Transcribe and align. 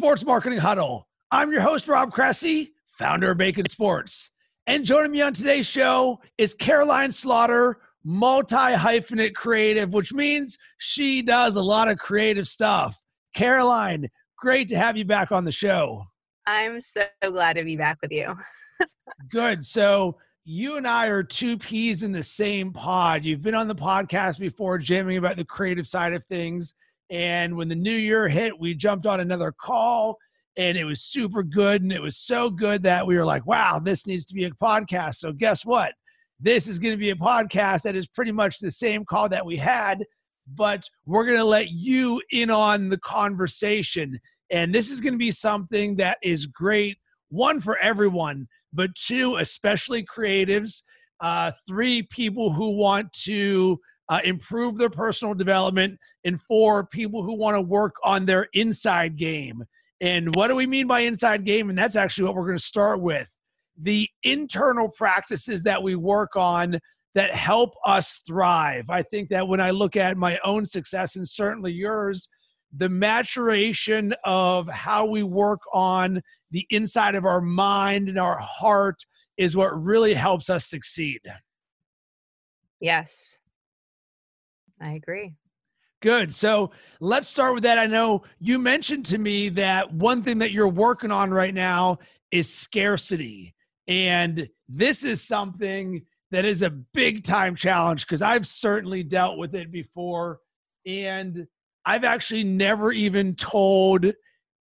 Sports 0.00 0.24
Marketing 0.24 0.58
Huddle. 0.58 1.06
I'm 1.30 1.52
your 1.52 1.60
host, 1.60 1.86
Rob 1.86 2.10
Cressy, 2.10 2.72
founder 2.98 3.32
of 3.32 3.36
Bacon 3.36 3.68
Sports. 3.68 4.30
And 4.66 4.86
joining 4.86 5.10
me 5.10 5.20
on 5.20 5.34
today's 5.34 5.66
show 5.66 6.22
is 6.38 6.54
Caroline 6.54 7.12
Slaughter, 7.12 7.76
multi 8.02 8.56
hyphenate 8.56 9.34
creative, 9.34 9.92
which 9.92 10.14
means 10.14 10.56
she 10.78 11.20
does 11.20 11.56
a 11.56 11.62
lot 11.62 11.88
of 11.88 11.98
creative 11.98 12.48
stuff. 12.48 12.98
Caroline, 13.34 14.08
great 14.38 14.68
to 14.68 14.78
have 14.78 14.96
you 14.96 15.04
back 15.04 15.32
on 15.32 15.44
the 15.44 15.52
show. 15.52 16.06
I'm 16.46 16.80
so 16.80 17.02
glad 17.22 17.56
to 17.56 17.64
be 17.64 17.76
back 17.76 17.98
with 18.00 18.10
you. 18.10 18.34
Good. 19.30 19.66
So, 19.66 20.16
you 20.46 20.78
and 20.78 20.86
I 20.88 21.08
are 21.08 21.22
two 21.22 21.58
peas 21.58 22.04
in 22.04 22.12
the 22.12 22.22
same 22.22 22.72
pod. 22.72 23.26
You've 23.26 23.42
been 23.42 23.54
on 23.54 23.68
the 23.68 23.74
podcast 23.74 24.38
before, 24.38 24.78
jamming 24.78 25.18
about 25.18 25.36
the 25.36 25.44
creative 25.44 25.86
side 25.86 26.14
of 26.14 26.24
things. 26.24 26.74
And 27.10 27.56
when 27.56 27.68
the 27.68 27.74
new 27.74 27.96
year 27.96 28.28
hit, 28.28 28.58
we 28.58 28.74
jumped 28.74 29.06
on 29.06 29.20
another 29.20 29.52
call 29.52 30.16
and 30.56 30.76
it 30.76 30.84
was 30.84 31.02
super 31.02 31.42
good. 31.42 31.82
And 31.82 31.92
it 31.92 32.02
was 32.02 32.16
so 32.16 32.50
good 32.50 32.82
that 32.84 33.06
we 33.06 33.16
were 33.16 33.24
like, 33.24 33.46
wow, 33.46 33.78
this 33.78 34.06
needs 34.06 34.24
to 34.26 34.34
be 34.34 34.44
a 34.44 34.50
podcast. 34.50 35.16
So, 35.16 35.32
guess 35.32 35.64
what? 35.64 35.94
This 36.38 36.66
is 36.66 36.78
going 36.78 36.92
to 36.92 36.98
be 36.98 37.10
a 37.10 37.16
podcast 37.16 37.82
that 37.82 37.96
is 37.96 38.06
pretty 38.06 38.32
much 38.32 38.58
the 38.58 38.70
same 38.70 39.04
call 39.04 39.28
that 39.28 39.44
we 39.44 39.56
had, 39.56 40.04
but 40.54 40.88
we're 41.04 41.26
going 41.26 41.38
to 41.38 41.44
let 41.44 41.70
you 41.70 42.22
in 42.30 42.50
on 42.50 42.88
the 42.88 42.98
conversation. 42.98 44.18
And 44.50 44.74
this 44.74 44.90
is 44.90 45.00
going 45.00 45.12
to 45.12 45.18
be 45.18 45.32
something 45.32 45.96
that 45.96 46.18
is 46.22 46.46
great, 46.46 46.96
one, 47.28 47.60
for 47.60 47.76
everyone, 47.78 48.48
but 48.72 48.94
two, 48.94 49.36
especially 49.36 50.04
creatives, 50.04 50.82
uh, 51.20 51.52
three, 51.66 52.02
people 52.04 52.52
who 52.52 52.70
want 52.70 53.12
to 53.12 53.78
uh, 54.10 54.20
improve 54.24 54.76
their 54.76 54.90
personal 54.90 55.32
development, 55.32 55.98
and 56.24 56.40
four, 56.42 56.84
people 56.84 57.22
who 57.22 57.34
want 57.34 57.56
to 57.56 57.62
work 57.62 57.94
on 58.04 58.26
their 58.26 58.48
inside 58.52 59.16
game. 59.16 59.64
And 60.02 60.34
what 60.34 60.48
do 60.48 60.56
we 60.56 60.66
mean 60.66 60.86
by 60.86 61.00
inside 61.00 61.44
game? 61.44 61.70
And 61.70 61.78
that's 61.78 61.96
actually 61.96 62.24
what 62.24 62.34
we're 62.34 62.46
going 62.46 62.58
to 62.58 62.62
start 62.62 63.00
with 63.00 63.28
the 63.82 64.08
internal 64.22 64.88
practices 64.88 65.62
that 65.62 65.82
we 65.82 65.94
work 65.94 66.36
on 66.36 66.78
that 67.14 67.30
help 67.30 67.74
us 67.86 68.20
thrive. 68.26 68.84
I 68.88 69.02
think 69.02 69.30
that 69.30 69.48
when 69.48 69.60
I 69.60 69.70
look 69.70 69.96
at 69.96 70.16
my 70.16 70.38
own 70.44 70.66
success 70.66 71.16
and 71.16 71.28
certainly 71.28 71.72
yours, 71.72 72.28
the 72.76 72.88
maturation 72.88 74.14
of 74.24 74.68
how 74.68 75.06
we 75.06 75.22
work 75.22 75.60
on 75.72 76.20
the 76.52 76.66
inside 76.70 77.14
of 77.14 77.24
our 77.24 77.40
mind 77.40 78.08
and 78.08 78.18
our 78.18 78.38
heart 78.38 79.04
is 79.36 79.56
what 79.56 79.82
really 79.82 80.14
helps 80.14 80.48
us 80.48 80.66
succeed. 80.66 81.20
Yes. 82.80 83.39
I 84.80 84.92
agree. 84.92 85.34
Good. 86.02 86.34
So 86.34 86.70
let's 87.00 87.28
start 87.28 87.54
with 87.54 87.62
that. 87.64 87.78
I 87.78 87.86
know 87.86 88.22
you 88.38 88.58
mentioned 88.58 89.04
to 89.06 89.18
me 89.18 89.50
that 89.50 89.92
one 89.92 90.22
thing 90.22 90.38
that 90.38 90.52
you're 90.52 90.68
working 90.68 91.10
on 91.10 91.30
right 91.30 91.52
now 91.52 91.98
is 92.30 92.52
scarcity. 92.52 93.54
And 93.86 94.48
this 94.68 95.04
is 95.04 95.20
something 95.20 96.02
that 96.30 96.44
is 96.44 96.62
a 96.62 96.70
big 96.70 97.24
time 97.24 97.54
challenge 97.54 98.06
because 98.06 98.22
I've 98.22 98.46
certainly 98.46 99.02
dealt 99.02 99.36
with 99.36 99.54
it 99.54 99.70
before. 99.70 100.38
And 100.86 101.46
I've 101.84 102.04
actually 102.04 102.44
never 102.44 102.92
even 102.92 103.34
told 103.34 104.06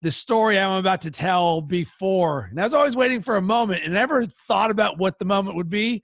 the 0.01 0.11
story 0.11 0.57
I'm 0.59 0.77
about 0.77 1.01
to 1.01 1.11
tell 1.11 1.61
before. 1.61 2.47
And 2.51 2.59
I 2.59 2.63
was 2.63 2.73
always 2.73 2.95
waiting 2.95 3.21
for 3.21 3.37
a 3.37 3.41
moment 3.41 3.83
and 3.83 3.93
never 3.93 4.25
thought 4.25 4.71
about 4.71 4.97
what 4.97 5.19
the 5.19 5.25
moment 5.25 5.57
would 5.57 5.69
be. 5.69 6.03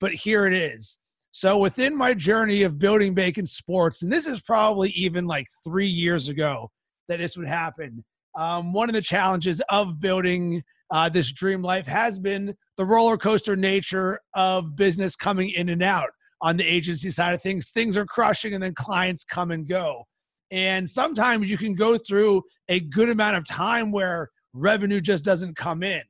But 0.00 0.14
here 0.14 0.46
it 0.46 0.54
is. 0.54 0.98
So 1.36 1.58
within 1.58 1.96
my 1.96 2.14
journey 2.14 2.62
of 2.62 2.78
building 2.78 3.12
Bacon 3.12 3.44
Sports, 3.44 4.02
and 4.02 4.12
this 4.12 4.28
is 4.28 4.40
probably 4.40 4.90
even 4.90 5.26
like 5.26 5.48
three 5.64 5.88
years 5.88 6.28
ago 6.28 6.70
that 7.08 7.18
this 7.18 7.36
would 7.36 7.48
happen. 7.48 8.04
Um, 8.38 8.72
one 8.72 8.88
of 8.88 8.92
the 8.92 9.02
challenges 9.02 9.60
of 9.68 9.98
building 9.98 10.62
uh, 10.92 11.08
this 11.08 11.32
dream 11.32 11.60
life 11.60 11.88
has 11.88 12.20
been 12.20 12.54
the 12.76 12.84
roller 12.84 13.16
coaster 13.16 13.56
nature 13.56 14.20
of 14.34 14.76
business 14.76 15.16
coming 15.16 15.50
in 15.50 15.70
and 15.70 15.82
out 15.82 16.10
on 16.40 16.56
the 16.56 16.64
agency 16.64 17.10
side 17.10 17.34
of 17.34 17.42
things. 17.42 17.70
Things 17.70 17.96
are 17.96 18.06
crushing, 18.06 18.54
and 18.54 18.62
then 18.62 18.72
clients 18.72 19.24
come 19.24 19.50
and 19.50 19.66
go. 19.66 20.04
And 20.52 20.88
sometimes 20.88 21.50
you 21.50 21.58
can 21.58 21.74
go 21.74 21.98
through 21.98 22.44
a 22.68 22.78
good 22.78 23.10
amount 23.10 23.38
of 23.38 23.44
time 23.44 23.90
where 23.90 24.30
revenue 24.52 25.00
just 25.00 25.24
doesn't 25.24 25.56
come 25.56 25.82
in. 25.82 26.02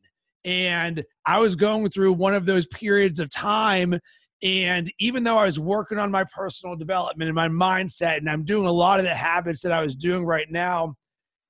And 0.44 1.02
I 1.24 1.38
was 1.38 1.56
going 1.56 1.88
through 1.88 2.12
one 2.12 2.34
of 2.34 2.44
those 2.44 2.66
periods 2.66 3.20
of 3.20 3.30
time 3.30 3.98
and 4.42 4.92
even 4.98 5.24
though 5.24 5.38
I 5.38 5.44
was 5.44 5.58
working 5.58 5.98
on 5.98 6.10
my 6.10 6.24
personal 6.24 6.76
development 6.76 7.28
and 7.28 7.34
my 7.34 7.48
mindset, 7.48 8.18
and 8.18 8.28
I'm 8.28 8.44
doing 8.44 8.66
a 8.66 8.72
lot 8.72 9.00
of 9.00 9.06
the 9.06 9.14
habits 9.14 9.60
that 9.62 9.72
I 9.72 9.82
was 9.82 9.96
doing 9.96 10.24
right 10.24 10.50
now, 10.50 10.96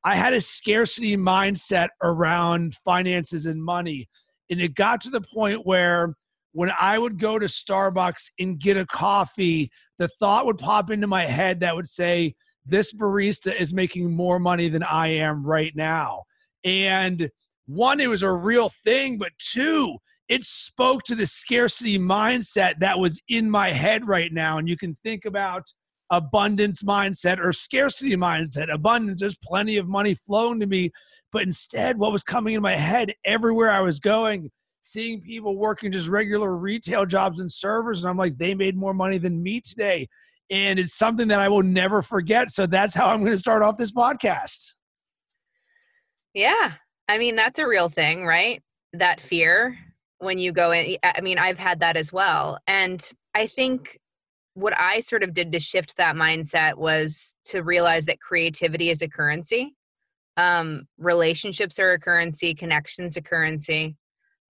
I 0.04 0.14
had 0.16 0.34
a 0.34 0.40
scarcity 0.40 1.16
mindset 1.16 1.88
around 2.02 2.74
finances 2.84 3.46
and 3.46 3.62
money. 3.62 4.08
And 4.50 4.60
it 4.60 4.74
got 4.74 5.00
to 5.02 5.10
the 5.10 5.22
point 5.22 5.66
where 5.66 6.14
when 6.52 6.70
I 6.78 6.98
would 6.98 7.18
go 7.18 7.38
to 7.38 7.46
Starbucks 7.46 8.30
and 8.38 8.60
get 8.60 8.76
a 8.76 8.86
coffee, 8.86 9.70
the 9.98 10.08
thought 10.20 10.46
would 10.46 10.58
pop 10.58 10.90
into 10.90 11.06
my 11.06 11.22
head 11.22 11.60
that 11.60 11.74
would 11.74 11.88
say, 11.88 12.34
This 12.66 12.92
barista 12.92 13.58
is 13.58 13.74
making 13.74 14.12
more 14.12 14.38
money 14.38 14.68
than 14.68 14.82
I 14.82 15.08
am 15.08 15.44
right 15.44 15.74
now. 15.74 16.24
And 16.64 17.30
one, 17.66 17.98
it 17.98 18.08
was 18.08 18.22
a 18.22 18.30
real 18.30 18.70
thing, 18.84 19.18
but 19.18 19.32
two, 19.38 19.96
it 20.28 20.44
spoke 20.44 21.02
to 21.04 21.14
the 21.14 21.26
scarcity 21.26 21.98
mindset 21.98 22.78
that 22.80 22.98
was 22.98 23.20
in 23.28 23.50
my 23.50 23.70
head 23.70 24.08
right 24.08 24.32
now. 24.32 24.58
And 24.58 24.68
you 24.68 24.76
can 24.76 24.96
think 25.04 25.24
about 25.24 25.64
abundance 26.10 26.82
mindset 26.82 27.38
or 27.38 27.52
scarcity 27.52 28.16
mindset. 28.16 28.72
Abundance, 28.72 29.20
there's 29.20 29.36
plenty 29.42 29.76
of 29.76 29.88
money 29.88 30.14
flowing 30.14 30.60
to 30.60 30.66
me. 30.66 30.90
But 31.32 31.42
instead, 31.42 31.98
what 31.98 32.12
was 32.12 32.22
coming 32.22 32.54
in 32.54 32.62
my 32.62 32.76
head 32.76 33.12
everywhere 33.24 33.70
I 33.70 33.80
was 33.80 33.98
going, 33.98 34.50
seeing 34.80 35.20
people 35.20 35.56
working 35.56 35.92
just 35.92 36.08
regular 36.08 36.56
retail 36.56 37.04
jobs 37.04 37.40
and 37.40 37.50
servers, 37.50 38.02
and 38.02 38.10
I'm 38.10 38.16
like, 38.16 38.38
they 38.38 38.54
made 38.54 38.76
more 38.76 38.94
money 38.94 39.18
than 39.18 39.42
me 39.42 39.60
today. 39.60 40.08
And 40.50 40.78
it's 40.78 40.94
something 40.94 41.28
that 41.28 41.40
I 41.40 41.48
will 41.48 41.62
never 41.62 42.02
forget. 42.02 42.50
So 42.50 42.66
that's 42.66 42.94
how 42.94 43.08
I'm 43.08 43.20
going 43.20 43.32
to 43.32 43.38
start 43.38 43.62
off 43.62 43.78
this 43.78 43.92
podcast. 43.92 44.74
Yeah. 46.34 46.72
I 47.08 47.18
mean, 47.18 47.34
that's 47.34 47.58
a 47.58 47.66
real 47.66 47.88
thing, 47.88 48.26
right? 48.26 48.62
That 48.92 49.20
fear 49.20 49.76
when 50.24 50.38
you 50.38 50.52
go 50.52 50.72
in 50.72 50.96
i 51.02 51.20
mean 51.20 51.38
i've 51.38 51.58
had 51.58 51.80
that 51.80 51.96
as 51.96 52.12
well. 52.12 52.58
And 52.66 53.06
i 53.34 53.46
think 53.46 53.98
what 54.54 54.74
i 54.78 55.00
sort 55.00 55.22
of 55.22 55.34
did 55.34 55.52
to 55.52 55.60
shift 55.60 55.96
that 55.96 56.16
mindset 56.16 56.76
was 56.76 57.36
to 57.44 57.62
realize 57.62 58.06
that 58.06 58.20
creativity 58.20 58.90
is 58.90 59.02
a 59.02 59.08
currency. 59.08 59.74
Um, 60.36 60.86
relationships 60.98 61.78
are 61.78 61.92
a 61.92 61.98
currency 61.98 62.54
connections 62.54 63.16
a 63.16 63.22
currency. 63.22 63.96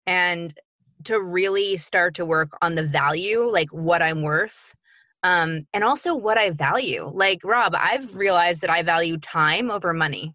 And 0.06 0.59
to 1.05 1.21
really 1.21 1.77
start 1.77 2.15
to 2.17 2.25
work 2.27 2.50
on 2.61 2.75
the 2.75 2.83
value 2.83 3.45
like 3.49 3.69
what 3.73 4.03
i'm 4.03 4.23
worth 4.23 4.75
um, 5.23 5.67
and 5.75 5.85
also 5.85 6.15
what 6.15 6.39
i 6.39 6.50
value. 6.50 7.11
Like 7.15 7.41
rob 7.45 7.75
i've 7.77 8.15
realized 8.15 8.62
that 8.62 8.71
i 8.71 8.83
value 8.83 9.19
time 9.19 9.71
over 9.71 9.93
money 9.93 10.35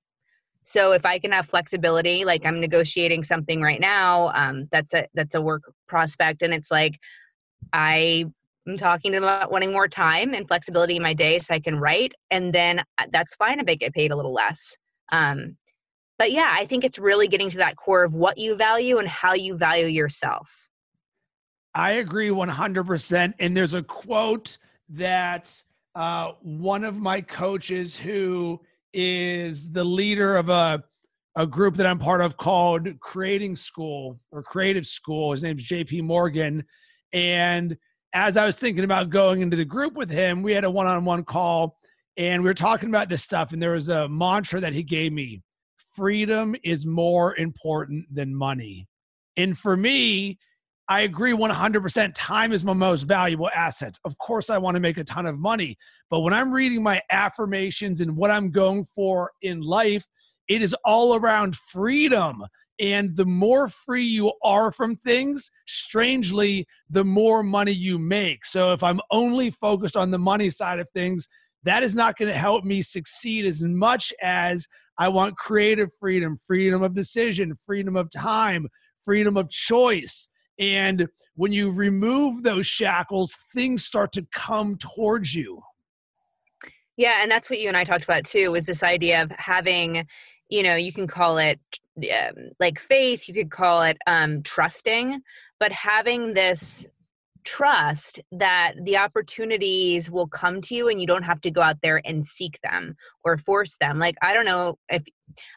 so 0.63 0.93
if 0.93 1.05
I 1.05 1.19
can 1.19 1.31
have 1.31 1.45
flexibility, 1.45 2.25
like 2.25 2.45
I'm 2.45 2.59
negotiating 2.59 3.23
something 3.23 3.61
right 3.61 3.79
now, 3.79 4.31
um, 4.33 4.67
that's 4.71 4.93
a 4.93 5.07
that's 5.13 5.35
a 5.35 5.41
work 5.41 5.63
prospect, 5.87 6.41
and 6.41 6.53
it's 6.53 6.71
like 6.71 6.99
I 7.73 8.25
am 8.67 8.77
talking 8.77 9.11
to 9.11 9.17
them 9.17 9.23
about 9.23 9.51
wanting 9.51 9.71
more 9.71 9.87
time 9.87 10.33
and 10.33 10.47
flexibility 10.47 10.95
in 10.95 11.03
my 11.03 11.13
day 11.13 11.37
so 11.39 11.53
I 11.53 11.59
can 11.59 11.79
write, 11.79 12.13
and 12.31 12.53
then 12.53 12.79
uh, 12.79 13.05
that's 13.11 13.35
fine 13.35 13.59
if 13.59 13.65
I 13.67 13.75
get 13.75 13.93
paid 13.93 14.11
a 14.11 14.15
little 14.15 14.33
less. 14.33 14.77
Um, 15.11 15.57
but 16.17 16.31
yeah, 16.31 16.55
I 16.57 16.65
think 16.65 16.83
it's 16.83 16.99
really 16.99 17.27
getting 17.27 17.49
to 17.49 17.57
that 17.57 17.75
core 17.75 18.03
of 18.03 18.13
what 18.13 18.37
you 18.37 18.55
value 18.55 18.99
and 18.99 19.07
how 19.07 19.33
you 19.33 19.57
value 19.57 19.87
yourself. 19.87 20.69
I 21.75 21.93
agree 21.93 22.29
100%. 22.29 23.33
And 23.39 23.57
there's 23.57 23.73
a 23.73 23.83
quote 23.83 24.57
that 24.89 25.63
uh, 25.95 26.33
one 26.41 26.83
of 26.83 26.97
my 26.97 27.21
coaches 27.21 27.97
who 27.97 28.61
is 28.93 29.71
the 29.71 29.83
leader 29.83 30.37
of 30.37 30.49
a 30.49 30.83
a 31.35 31.47
group 31.47 31.75
that 31.75 31.87
I'm 31.87 31.99
part 31.99 32.21
of 32.21 32.37
called 32.37 32.99
Creating 32.99 33.55
School 33.55 34.19
or 34.31 34.43
Creative 34.43 34.85
School. 34.85 35.31
His 35.31 35.41
name's 35.41 35.67
JP 35.67 36.03
Morgan. 36.03 36.63
And 37.11 37.77
as 38.13 38.37
I 38.37 38.45
was 38.45 38.55
thinking 38.55 38.83
about 38.83 39.09
going 39.09 39.41
into 39.41 39.57
the 39.57 39.65
group 39.65 39.93
with 39.93 40.11
him, 40.11 40.43
we 40.43 40.53
had 40.53 40.63
a 40.63 40.69
one 40.69 40.85
on 40.85 41.05
one 41.05 41.23
call 41.23 41.77
and 42.17 42.43
we 42.43 42.49
were 42.49 42.53
talking 42.53 42.89
about 42.89 43.09
this 43.09 43.23
stuff. 43.23 43.51
And 43.51 43.61
there 43.61 43.71
was 43.71 43.89
a 43.89 44.07
mantra 44.07 44.59
that 44.59 44.73
he 44.73 44.83
gave 44.83 45.11
me 45.11 45.41
freedom 45.95 46.55
is 46.63 46.85
more 46.85 47.35
important 47.35 48.05
than 48.13 48.35
money. 48.35 48.87
And 49.35 49.57
for 49.57 49.75
me, 49.75 50.37
I 50.89 51.01
agree 51.01 51.31
100%. 51.31 52.11
Time 52.13 52.51
is 52.51 52.65
my 52.65 52.73
most 52.73 53.03
valuable 53.03 53.49
asset. 53.55 53.97
Of 54.03 54.17
course, 54.17 54.49
I 54.49 54.57
want 54.57 54.75
to 54.75 54.81
make 54.81 54.97
a 54.97 55.03
ton 55.03 55.25
of 55.25 55.39
money. 55.39 55.77
But 56.09 56.19
when 56.21 56.33
I'm 56.33 56.51
reading 56.51 56.83
my 56.83 57.01
affirmations 57.09 58.01
and 58.01 58.17
what 58.17 58.31
I'm 58.31 58.51
going 58.51 58.83
for 58.83 59.31
in 59.41 59.61
life, 59.61 60.05
it 60.49 60.61
is 60.61 60.75
all 60.83 61.15
around 61.15 61.55
freedom. 61.55 62.43
And 62.79 63.15
the 63.15 63.25
more 63.25 63.69
free 63.69 64.03
you 64.03 64.33
are 64.43 64.71
from 64.71 64.97
things, 64.97 65.49
strangely, 65.67 66.67
the 66.89 67.05
more 67.05 67.43
money 67.43 67.71
you 67.71 67.97
make. 67.97 68.43
So 68.45 68.73
if 68.73 68.83
I'm 68.83 68.99
only 69.09 69.51
focused 69.51 69.95
on 69.95 70.11
the 70.11 70.19
money 70.19 70.49
side 70.49 70.79
of 70.79 70.87
things, 70.93 71.27
that 71.63 71.83
is 71.83 71.95
not 71.95 72.17
going 72.17 72.31
to 72.31 72.37
help 72.37 72.65
me 72.65 72.81
succeed 72.81 73.45
as 73.45 73.63
much 73.63 74.11
as 74.21 74.67
I 74.97 75.07
want 75.07 75.37
creative 75.37 75.89
freedom, 75.97 76.37
freedom 76.45 76.83
of 76.83 76.93
decision, 76.93 77.55
freedom 77.65 77.95
of 77.95 78.11
time, 78.11 78.67
freedom 79.05 79.37
of 79.37 79.49
choice. 79.49 80.27
And 80.59 81.07
when 81.35 81.51
you 81.51 81.71
remove 81.71 82.43
those 82.43 82.67
shackles, 82.67 83.35
things 83.53 83.83
start 83.83 84.11
to 84.13 84.25
come 84.33 84.77
towards 84.77 85.33
you. 85.33 85.61
Yeah, 86.95 87.19
and 87.21 87.31
that's 87.31 87.49
what 87.49 87.59
you 87.59 87.67
and 87.67 87.77
I 87.77 87.83
talked 87.83 88.03
about 88.03 88.23
too 88.23 88.51
was 88.51 88.65
this 88.65 88.83
idea 88.83 89.23
of 89.23 89.31
having, 89.37 90.05
you 90.49 90.61
know, 90.61 90.75
you 90.75 90.93
can 90.93 91.07
call 91.07 91.37
it 91.39 91.59
um, 91.97 92.49
like 92.59 92.79
faith, 92.79 93.27
you 93.27 93.33
could 93.33 93.49
call 93.49 93.81
it 93.81 93.97
um, 94.05 94.43
trusting, 94.43 95.21
but 95.59 95.71
having 95.71 96.33
this 96.33 96.87
trust 97.43 98.19
that 98.31 98.73
the 98.83 98.97
opportunities 98.97 100.09
will 100.09 100.27
come 100.27 100.61
to 100.61 100.75
you 100.75 100.89
and 100.89 100.99
you 100.99 101.07
don't 101.07 101.23
have 101.23 101.41
to 101.41 101.51
go 101.51 101.61
out 101.61 101.77
there 101.81 102.01
and 102.05 102.25
seek 102.25 102.59
them 102.61 102.95
or 103.23 103.37
force 103.37 103.77
them. 103.77 103.99
Like, 103.99 104.15
I 104.21 104.33
don't 104.33 104.45
know 104.45 104.77
if, 104.89 105.03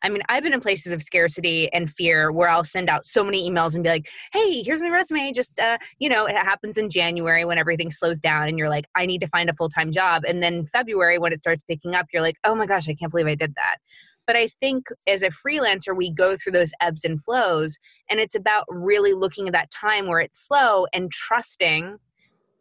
I 0.02 0.08
mean, 0.08 0.22
I've 0.28 0.42
been 0.42 0.54
in 0.54 0.60
places 0.60 0.92
of 0.92 1.02
scarcity 1.02 1.72
and 1.72 1.90
fear 1.90 2.32
where 2.32 2.48
I'll 2.48 2.64
send 2.64 2.88
out 2.88 3.06
so 3.06 3.22
many 3.22 3.48
emails 3.48 3.74
and 3.74 3.84
be 3.84 3.90
like, 3.90 4.08
hey, 4.32 4.62
here's 4.62 4.80
my 4.80 4.88
resume. 4.88 5.32
Just, 5.32 5.58
uh, 5.58 5.78
you 5.98 6.08
know, 6.08 6.26
it 6.26 6.36
happens 6.36 6.78
in 6.78 6.88
January 6.88 7.44
when 7.44 7.58
everything 7.58 7.90
slows 7.90 8.20
down 8.20 8.48
and 8.48 8.58
you're 8.58 8.70
like, 8.70 8.86
I 8.94 9.06
need 9.06 9.20
to 9.20 9.28
find 9.28 9.50
a 9.50 9.54
full 9.54 9.68
time 9.68 9.92
job. 9.92 10.22
And 10.26 10.42
then 10.42 10.66
February, 10.66 11.18
when 11.18 11.32
it 11.32 11.38
starts 11.38 11.62
picking 11.62 11.94
up, 11.94 12.06
you're 12.12 12.22
like, 12.22 12.36
oh 12.44 12.54
my 12.54 12.66
gosh, 12.66 12.88
I 12.88 12.94
can't 12.94 13.10
believe 13.10 13.26
I 13.26 13.34
did 13.34 13.54
that. 13.56 13.76
But 14.26 14.36
I 14.36 14.48
think 14.60 14.88
as 15.06 15.22
a 15.22 15.28
freelancer, 15.28 15.96
we 15.96 16.10
go 16.10 16.36
through 16.36 16.52
those 16.52 16.72
ebbs 16.80 17.04
and 17.04 17.22
flows. 17.22 17.78
And 18.10 18.20
it's 18.20 18.34
about 18.34 18.64
really 18.68 19.12
looking 19.12 19.46
at 19.46 19.52
that 19.52 19.70
time 19.70 20.06
where 20.06 20.20
it's 20.20 20.46
slow 20.46 20.86
and 20.92 21.10
trusting 21.10 21.98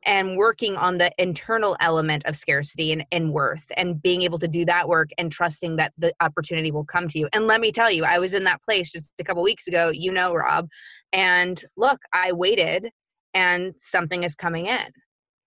and 0.06 0.38
working 0.38 0.76
on 0.76 1.00
the 1.00 1.12
internal 1.18 1.76
element 1.80 2.24
of 2.26 2.38
scarcity 2.38 2.92
and, 2.92 3.04
and 3.12 3.34
worth 3.34 3.72
and 3.76 4.02
being 4.04 4.22
able 4.22 4.38
to 4.38 4.48
do 4.48 4.64
that 4.66 4.88
work 4.88 5.10
and 5.18 5.32
trusting 5.32 5.78
that 5.78 5.94
the 5.98 6.14
opportunity 6.22 6.72
will 6.72 6.86
come 6.86 7.08
to 7.08 7.18
you. 7.18 7.28
And 7.34 7.48
let 7.48 7.60
me 7.60 7.72
tell 7.72 7.90
you, 7.90 8.06
I 8.06 8.20
was 8.20 8.36
in 8.36 8.44
that 8.44 8.62
place 8.62 8.92
just 8.92 9.14
a 9.20 9.24
couple 9.24 9.42
weeks 9.42 9.68
ago, 9.68 9.90
you 9.90 10.12
know, 10.12 10.36
Rob. 10.36 10.68
And 11.12 11.60
look, 11.76 12.00
I 12.14 12.34
waited 12.34 12.90
and 13.34 13.74
something 13.78 14.24
is 14.24 14.36
coming 14.36 14.68
in. 14.68 14.86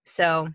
So 0.05 0.49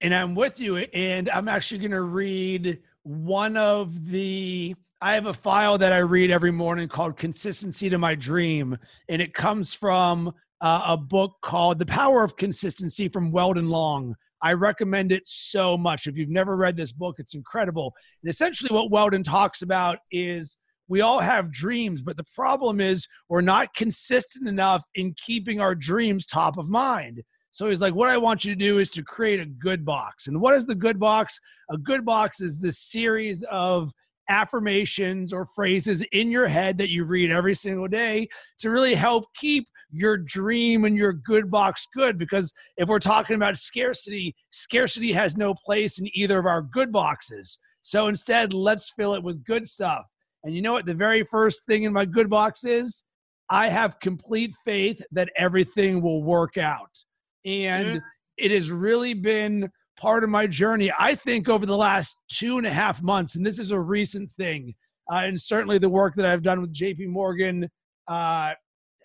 and 0.00 0.14
I'm 0.14 0.34
with 0.34 0.60
you. 0.60 0.76
And 0.76 1.28
I'm 1.30 1.48
actually 1.48 1.78
going 1.78 1.92
to 1.92 2.02
read 2.02 2.78
one 3.06 3.56
of 3.56 4.10
the 4.10 4.74
I 5.00 5.14
have 5.14 5.26
a 5.26 5.34
file 5.34 5.78
that 5.78 5.92
I 5.92 5.98
read 5.98 6.32
every 6.32 6.50
morning 6.50 6.88
called 6.88 7.16
Consistency 7.16 7.88
to 7.90 7.98
My 7.98 8.16
Dream, 8.16 8.76
and 9.08 9.22
it 9.22 9.32
comes 9.32 9.72
from 9.72 10.34
uh, 10.60 10.82
a 10.86 10.96
book 10.96 11.36
called 11.40 11.78
The 11.78 11.86
Power 11.86 12.24
of 12.24 12.36
Consistency 12.36 13.08
from 13.08 13.30
Weldon 13.30 13.68
Long. 13.68 14.16
I 14.42 14.54
recommend 14.54 15.12
it 15.12 15.22
so 15.26 15.76
much. 15.76 16.08
If 16.08 16.16
you've 16.16 16.30
never 16.30 16.56
read 16.56 16.76
this 16.76 16.92
book, 16.92 17.16
it's 17.18 17.34
incredible. 17.34 17.94
And 18.24 18.30
essentially, 18.30 18.74
what 18.74 18.90
Weldon 18.90 19.22
talks 19.22 19.62
about 19.62 19.98
is 20.10 20.56
we 20.88 21.00
all 21.00 21.20
have 21.20 21.52
dreams, 21.52 22.02
but 22.02 22.16
the 22.16 22.26
problem 22.34 22.80
is 22.80 23.06
we're 23.28 23.40
not 23.40 23.74
consistent 23.74 24.48
enough 24.48 24.82
in 24.96 25.14
keeping 25.14 25.60
our 25.60 25.76
dreams 25.76 26.26
top 26.26 26.58
of 26.58 26.68
mind. 26.68 27.22
So 27.56 27.70
he's 27.70 27.80
like, 27.80 27.94
What 27.94 28.10
I 28.10 28.18
want 28.18 28.44
you 28.44 28.54
to 28.54 28.58
do 28.58 28.80
is 28.80 28.90
to 28.90 29.02
create 29.02 29.40
a 29.40 29.46
good 29.46 29.82
box. 29.82 30.26
And 30.26 30.38
what 30.42 30.54
is 30.56 30.66
the 30.66 30.74
good 30.74 31.00
box? 31.00 31.40
A 31.70 31.78
good 31.78 32.04
box 32.04 32.42
is 32.42 32.58
this 32.58 32.78
series 32.78 33.42
of 33.44 33.94
affirmations 34.28 35.32
or 35.32 35.46
phrases 35.46 36.02
in 36.12 36.30
your 36.30 36.48
head 36.48 36.76
that 36.76 36.90
you 36.90 37.06
read 37.06 37.30
every 37.30 37.54
single 37.54 37.88
day 37.88 38.28
to 38.58 38.68
really 38.68 38.94
help 38.94 39.24
keep 39.34 39.66
your 39.90 40.18
dream 40.18 40.84
and 40.84 40.98
your 40.98 41.14
good 41.14 41.50
box 41.50 41.86
good. 41.94 42.18
Because 42.18 42.52
if 42.76 42.90
we're 42.90 42.98
talking 42.98 43.36
about 43.36 43.56
scarcity, 43.56 44.34
scarcity 44.50 45.12
has 45.12 45.38
no 45.38 45.54
place 45.54 45.98
in 45.98 46.10
either 46.12 46.38
of 46.38 46.44
our 46.44 46.60
good 46.60 46.92
boxes. 46.92 47.58
So 47.80 48.08
instead, 48.08 48.52
let's 48.52 48.92
fill 48.98 49.14
it 49.14 49.22
with 49.22 49.42
good 49.46 49.66
stuff. 49.66 50.04
And 50.44 50.54
you 50.54 50.60
know 50.60 50.74
what? 50.74 50.84
The 50.84 50.92
very 50.92 51.24
first 51.24 51.64
thing 51.64 51.84
in 51.84 51.94
my 51.94 52.04
good 52.04 52.28
box 52.28 52.64
is 52.64 53.02
I 53.48 53.70
have 53.70 53.98
complete 53.98 54.54
faith 54.66 55.00
that 55.12 55.30
everything 55.38 56.02
will 56.02 56.22
work 56.22 56.58
out 56.58 56.90
and 57.46 57.86
mm-hmm. 57.86 57.98
it 58.36 58.50
has 58.50 58.70
really 58.70 59.14
been 59.14 59.70
part 59.96 60.24
of 60.24 60.30
my 60.30 60.46
journey. 60.46 60.92
I 60.98 61.14
think 61.14 61.48
over 61.48 61.64
the 61.64 61.76
last 61.76 62.16
two 62.30 62.58
and 62.58 62.66
a 62.66 62.70
half 62.70 63.02
months, 63.02 63.36
and 63.36 63.46
this 63.46 63.58
is 63.58 63.70
a 63.70 63.80
recent 63.80 64.32
thing, 64.32 64.74
uh, 65.10 65.22
and 65.24 65.40
certainly 65.40 65.78
the 65.78 65.88
work 65.88 66.14
that 66.16 66.26
I've 66.26 66.42
done 66.42 66.60
with 66.60 66.74
JP 66.74 67.08
Morgan 67.08 67.68
uh, 68.08 68.52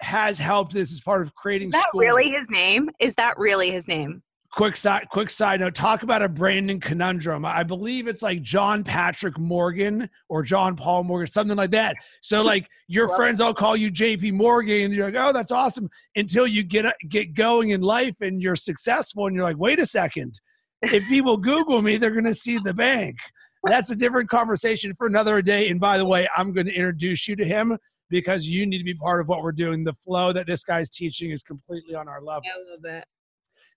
has 0.01 0.37
helped. 0.37 0.73
This 0.73 0.91
as 0.91 0.99
part 0.99 1.21
of 1.21 1.33
creating. 1.35 1.69
Is 1.69 1.73
that 1.73 1.87
school. 1.89 2.01
really 2.01 2.29
his 2.29 2.49
name? 2.49 2.89
Is 2.99 3.15
that 3.15 3.37
really 3.37 3.71
his 3.71 3.87
name? 3.87 4.21
Quick 4.51 4.75
side 4.75 5.07
quick 5.09 5.29
side 5.29 5.61
note 5.61 5.73
talk 5.73 6.03
about 6.03 6.21
a 6.21 6.27
brandon 6.27 6.79
conundrum. 6.79 7.45
I 7.45 7.63
believe 7.63 8.07
it's 8.07 8.21
like 8.21 8.41
john 8.41 8.83
patrick 8.83 9.39
morgan 9.39 10.09
or 10.27 10.43
john 10.43 10.75
paul 10.75 11.03
morgan 11.03 11.27
something 11.27 11.55
like 11.55 11.71
that. 11.71 11.95
So 12.21 12.41
like 12.53 12.69
your 12.87 13.07
friends 13.15 13.39
all 13.39 13.53
call 13.53 13.77
you 13.77 13.91
jp 13.91 14.33
morgan 14.33 14.83
and 14.83 14.93
you're 14.93 15.09
like 15.09 15.15
oh 15.15 15.31
that's 15.31 15.51
awesome 15.51 15.89
until 16.15 16.45
you 16.45 16.63
get 16.63 16.93
get 17.07 17.33
going 17.33 17.69
in 17.69 17.81
life 17.81 18.15
and 18.21 18.41
you're 18.41 18.55
successful 18.55 19.27
and 19.27 19.35
you're 19.35 19.45
like 19.45 19.57
wait 19.57 19.79
a 19.79 19.85
second. 19.85 20.39
If 20.81 21.07
people 21.07 21.37
google 21.37 21.81
me 21.81 21.97
they're 21.97 22.11
going 22.11 22.25
to 22.25 22.33
see 22.33 22.57
the 22.57 22.73
bank. 22.73 23.17
That's 23.63 23.91
a 23.91 23.95
different 23.95 24.27
conversation 24.27 24.95
for 24.95 25.05
another 25.05 25.41
day. 25.41 25.69
And 25.69 25.79
by 25.79 25.97
the 25.97 26.05
way 26.05 26.27
i'm 26.35 26.51
going 26.51 26.67
to 26.67 26.73
introduce 26.73 27.27
you 27.27 27.35
to 27.37 27.45
him 27.45 27.77
because 28.09 28.45
you 28.45 28.65
need 28.65 28.79
to 28.79 28.83
be 28.83 28.95
part 28.95 29.21
of 29.21 29.29
what 29.29 29.41
we're 29.41 29.53
doing. 29.53 29.85
The 29.85 29.93
flow 30.03 30.33
that 30.33 30.45
this 30.45 30.65
guy's 30.65 30.89
teaching 30.89 31.31
is 31.31 31.41
completely 31.41 31.95
on 31.95 32.09
our 32.09 32.21
level. 32.21 32.43
I 32.45 32.71
love 32.71 32.81
bit 32.81 33.05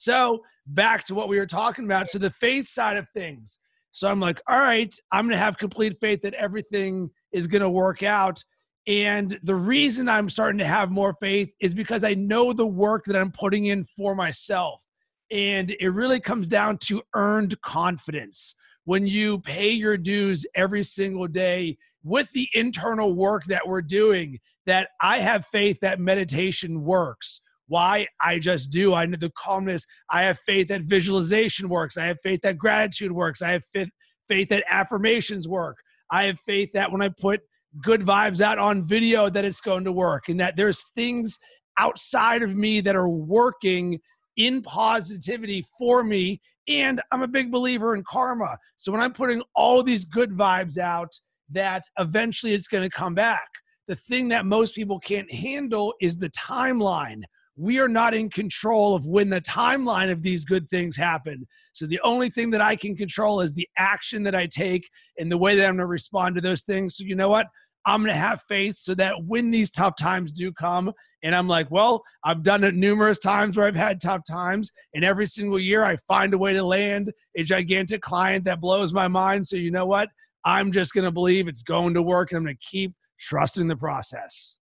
so 0.04 0.42
back 0.66 1.04
to 1.04 1.14
what 1.14 1.28
we 1.28 1.38
were 1.38 1.46
talking 1.46 1.86
about. 1.86 2.08
So 2.08 2.18
the 2.18 2.28
faith 2.28 2.68
side 2.68 2.98
of 2.98 3.06
things. 3.14 3.58
So 3.92 4.06
I'm 4.06 4.20
like, 4.20 4.38
all 4.46 4.58
right, 4.58 4.94
I'm 5.12 5.24
going 5.24 5.32
to 5.32 5.38
have 5.38 5.56
complete 5.56 5.96
faith 5.98 6.20
that 6.22 6.34
everything 6.34 7.08
is 7.32 7.46
going 7.46 7.62
to 7.62 7.70
work 7.70 8.02
out. 8.02 8.42
And 8.86 9.38
the 9.44 9.54
reason 9.54 10.08
I'm 10.08 10.28
starting 10.28 10.58
to 10.58 10.66
have 10.66 10.90
more 10.90 11.16
faith 11.22 11.50
is 11.58 11.72
because 11.72 12.04
I 12.04 12.12
know 12.12 12.52
the 12.52 12.66
work 12.66 13.04
that 13.06 13.16
I'm 13.16 13.32
putting 13.32 13.66
in 13.66 13.86
for 13.96 14.14
myself. 14.14 14.82
And 15.30 15.74
it 15.80 15.88
really 15.88 16.20
comes 16.20 16.48
down 16.48 16.78
to 16.78 17.02
earned 17.14 17.58
confidence. 17.62 18.56
When 18.84 19.06
you 19.06 19.38
pay 19.38 19.70
your 19.70 19.96
dues 19.96 20.44
every 20.54 20.82
single 20.82 21.28
day 21.28 21.78
with 22.02 22.30
the 22.32 22.46
internal 22.52 23.14
work 23.14 23.44
that 23.44 23.66
we're 23.66 23.80
doing, 23.80 24.38
that 24.66 24.90
I 25.00 25.20
have 25.20 25.46
faith 25.46 25.78
that 25.80 25.98
meditation 25.98 26.84
works 26.84 27.40
why 27.66 28.06
I 28.20 28.38
just 28.38 28.70
do. 28.70 28.94
I 28.94 29.06
know 29.06 29.16
the 29.18 29.32
calmness. 29.38 29.84
I 30.10 30.22
have 30.22 30.38
faith 30.46 30.68
that 30.68 30.82
visualization 30.82 31.68
works. 31.68 31.96
I 31.96 32.04
have 32.06 32.18
faith 32.22 32.40
that 32.42 32.58
gratitude 32.58 33.12
works. 33.12 33.42
I 33.42 33.50
have 33.52 33.62
faith, 33.72 33.88
faith 34.28 34.48
that 34.50 34.64
affirmations 34.68 35.48
work. 35.48 35.76
I 36.10 36.24
have 36.24 36.36
faith 36.46 36.70
that 36.74 36.92
when 36.92 37.02
I 37.02 37.08
put 37.08 37.40
good 37.82 38.02
vibes 38.02 38.40
out 38.40 38.58
on 38.58 38.86
video 38.86 39.28
that 39.28 39.44
it's 39.44 39.60
going 39.60 39.84
to 39.84 39.92
work 39.92 40.28
and 40.28 40.38
that 40.38 40.56
there's 40.56 40.82
things 40.94 41.38
outside 41.78 42.42
of 42.42 42.54
me 42.54 42.80
that 42.80 42.94
are 42.94 43.08
working 43.08 43.98
in 44.36 44.62
positivity 44.62 45.64
for 45.78 46.04
me 46.04 46.40
and 46.68 47.00
I'm 47.12 47.22
a 47.22 47.28
big 47.28 47.50
believer 47.50 47.94
in 47.94 48.04
karma. 48.08 48.56
So 48.76 48.90
when 48.92 49.00
I'm 49.00 49.12
putting 49.12 49.42
all 49.54 49.82
these 49.82 50.04
good 50.04 50.30
vibes 50.30 50.78
out 50.78 51.12
that 51.50 51.82
eventually 51.98 52.54
it's 52.54 52.68
going 52.68 52.88
to 52.88 52.94
come 52.94 53.14
back. 53.14 53.48
The 53.86 53.96
thing 53.96 54.28
that 54.28 54.46
most 54.46 54.74
people 54.74 54.98
can't 54.98 55.30
handle 55.30 55.94
is 56.00 56.16
the 56.16 56.30
timeline 56.30 57.22
we 57.56 57.78
are 57.78 57.88
not 57.88 58.14
in 58.14 58.28
control 58.28 58.94
of 58.94 59.06
when 59.06 59.30
the 59.30 59.40
timeline 59.40 60.10
of 60.10 60.22
these 60.22 60.44
good 60.44 60.68
things 60.68 60.96
happen. 60.96 61.46
So 61.72 61.86
the 61.86 62.00
only 62.02 62.28
thing 62.28 62.50
that 62.50 62.60
I 62.60 62.74
can 62.74 62.96
control 62.96 63.40
is 63.40 63.52
the 63.52 63.68
action 63.78 64.22
that 64.24 64.34
I 64.34 64.46
take 64.46 64.88
and 65.18 65.30
the 65.30 65.38
way 65.38 65.54
that 65.56 65.66
I'm 65.66 65.76
going 65.76 65.78
to 65.78 65.86
respond 65.86 66.34
to 66.34 66.40
those 66.40 66.62
things. 66.62 66.96
So 66.96 67.04
you 67.04 67.14
know 67.14 67.28
what? 67.28 67.46
I'm 67.86 68.00
going 68.00 68.14
to 68.14 68.18
have 68.18 68.42
faith 68.48 68.76
so 68.76 68.94
that 68.94 69.24
when 69.24 69.50
these 69.50 69.70
tough 69.70 69.94
times 69.96 70.32
do 70.32 70.50
come, 70.52 70.92
and 71.22 71.34
I'm 71.34 71.48
like, 71.48 71.70
well, 71.70 72.02
I've 72.24 72.42
done 72.42 72.64
it 72.64 72.74
numerous 72.74 73.18
times 73.18 73.56
where 73.56 73.66
I've 73.66 73.76
had 73.76 74.00
tough 74.00 74.22
times, 74.26 74.70
and 74.94 75.04
every 75.04 75.26
single 75.26 75.58
year 75.58 75.84
I 75.84 75.96
find 76.08 76.34
a 76.34 76.38
way 76.38 76.54
to 76.54 76.62
land 76.62 77.12
a 77.36 77.42
gigantic 77.42 78.00
client 78.00 78.44
that 78.44 78.60
blows 78.60 78.92
my 78.92 79.08
mind. 79.08 79.46
So 79.46 79.56
you 79.56 79.70
know 79.70 79.86
what? 79.86 80.08
I'm 80.44 80.72
just 80.72 80.92
going 80.92 81.04
to 81.04 81.10
believe 81.10 81.46
it's 81.46 81.62
going 81.62 81.94
to 81.94 82.02
work, 82.02 82.32
and 82.32 82.38
I'm 82.38 82.44
going 82.44 82.56
to 82.56 82.66
keep 82.66 82.94
trusting 83.18 83.68
the 83.68 83.76
process. 83.76 84.56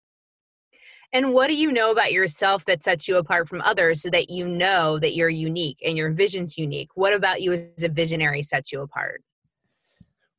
And 1.11 1.33
what 1.33 1.47
do 1.47 1.55
you 1.55 1.71
know 1.71 1.91
about 1.91 2.11
yourself 2.11 2.65
that 2.65 2.83
sets 2.83 3.07
you 3.07 3.17
apart 3.17 3.49
from 3.49 3.61
others 3.61 4.01
so 4.01 4.09
that 4.11 4.29
you 4.29 4.47
know 4.47 4.99
that 4.99 5.15
you're 5.15 5.29
unique 5.29 5.79
and 5.83 5.97
your 5.97 6.11
vision's 6.11 6.57
unique? 6.57 6.89
What 6.93 7.13
about 7.13 7.41
you 7.41 7.53
as 7.53 7.83
a 7.83 7.89
visionary 7.89 8.43
sets 8.43 8.71
you 8.71 8.81
apart? 8.81 9.23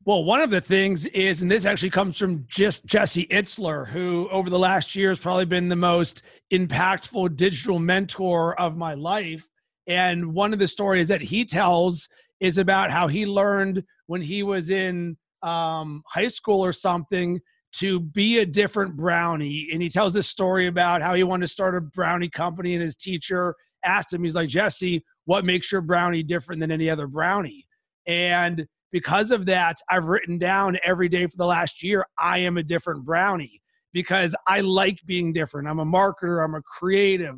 Well, 0.05 0.25
one 0.25 0.41
of 0.41 0.50
the 0.50 0.61
things 0.61 1.07
is, 1.07 1.43
and 1.43 1.50
this 1.50 1.67
actually 1.67 1.91
comes 1.91 2.17
from 2.17 2.47
just 2.49 2.87
Jesse 2.87 3.27
Itzler, 3.27 3.87
who 3.89 4.29
over 4.31 4.49
the 4.49 4.59
last 4.59 4.95
year 4.95 5.11
has 5.11 5.19
probably 5.19 5.45
been 5.45 5.69
the 5.69 5.77
most 5.77 6.23
impactful 6.53 7.37
digital 7.37 7.79
mentor 7.79 8.59
of 8.59 8.77
my 8.77 8.95
life. 8.95 9.47
And 9.87 10.35
one 10.35 10.53
of 10.53 10.59
the 10.59 10.69
stories 10.69 11.09
that 11.09 11.21
he 11.21 11.45
tells 11.45 12.09
is 12.39 12.59
about 12.59 12.91
how 12.91 13.09
he 13.09 13.27
learned 13.27 13.83
when 14.07 14.23
he 14.23 14.43
was 14.43 14.71
in 14.71 15.19
um, 15.43 16.03
high 16.07 16.29
school 16.29 16.65
or 16.65 16.73
something 16.73 17.41
to 17.73 18.00
be 18.00 18.39
a 18.39 18.47
different 18.47 18.97
brownie. 18.97 19.69
And 19.73 19.81
he 19.81 19.89
tells 19.89 20.12
this 20.12 20.29
story 20.29 20.67
about 20.67 21.03
how 21.03 21.15
he 21.15 21.23
wanted 21.23 21.47
to 21.47 21.53
start 21.53 21.77
a 21.77 21.81
brownie 21.81 22.29
company, 22.29 22.75
and 22.75 22.83
his 22.83 22.97
teacher 22.97 23.55
asked 23.85 24.12
him, 24.12 24.23
he's 24.23 24.35
like, 24.35 24.49
Jesse, 24.49 25.05
what 25.25 25.45
makes 25.45 25.71
your 25.71 25.81
brownie 25.81 26.23
different 26.23 26.61
than 26.61 26.71
any 26.71 26.91
other 26.91 27.07
brownie? 27.07 27.67
And 28.07 28.67
because 28.93 29.31
of 29.31 29.47
that, 29.47 29.79
I've 29.89 30.07
written 30.07 30.39
down 30.39 30.79
every 30.85 31.09
day 31.09 31.27
for 31.27 31.37
the 31.37 31.47
last 31.47 31.83
year, 31.83 32.05
I 32.19 32.39
am 32.39 32.57
a 32.57 32.62
different 32.62 33.05
brownie 33.05 33.62
because 33.93 34.35
I 34.47 34.61
like 34.61 34.99
being 35.07 35.33
different. 35.33 35.69
I'm 35.69 35.79
a 35.79 35.85
marketer, 35.85 36.45
I'm 36.45 36.55
a 36.55 36.62
creative. 36.62 37.37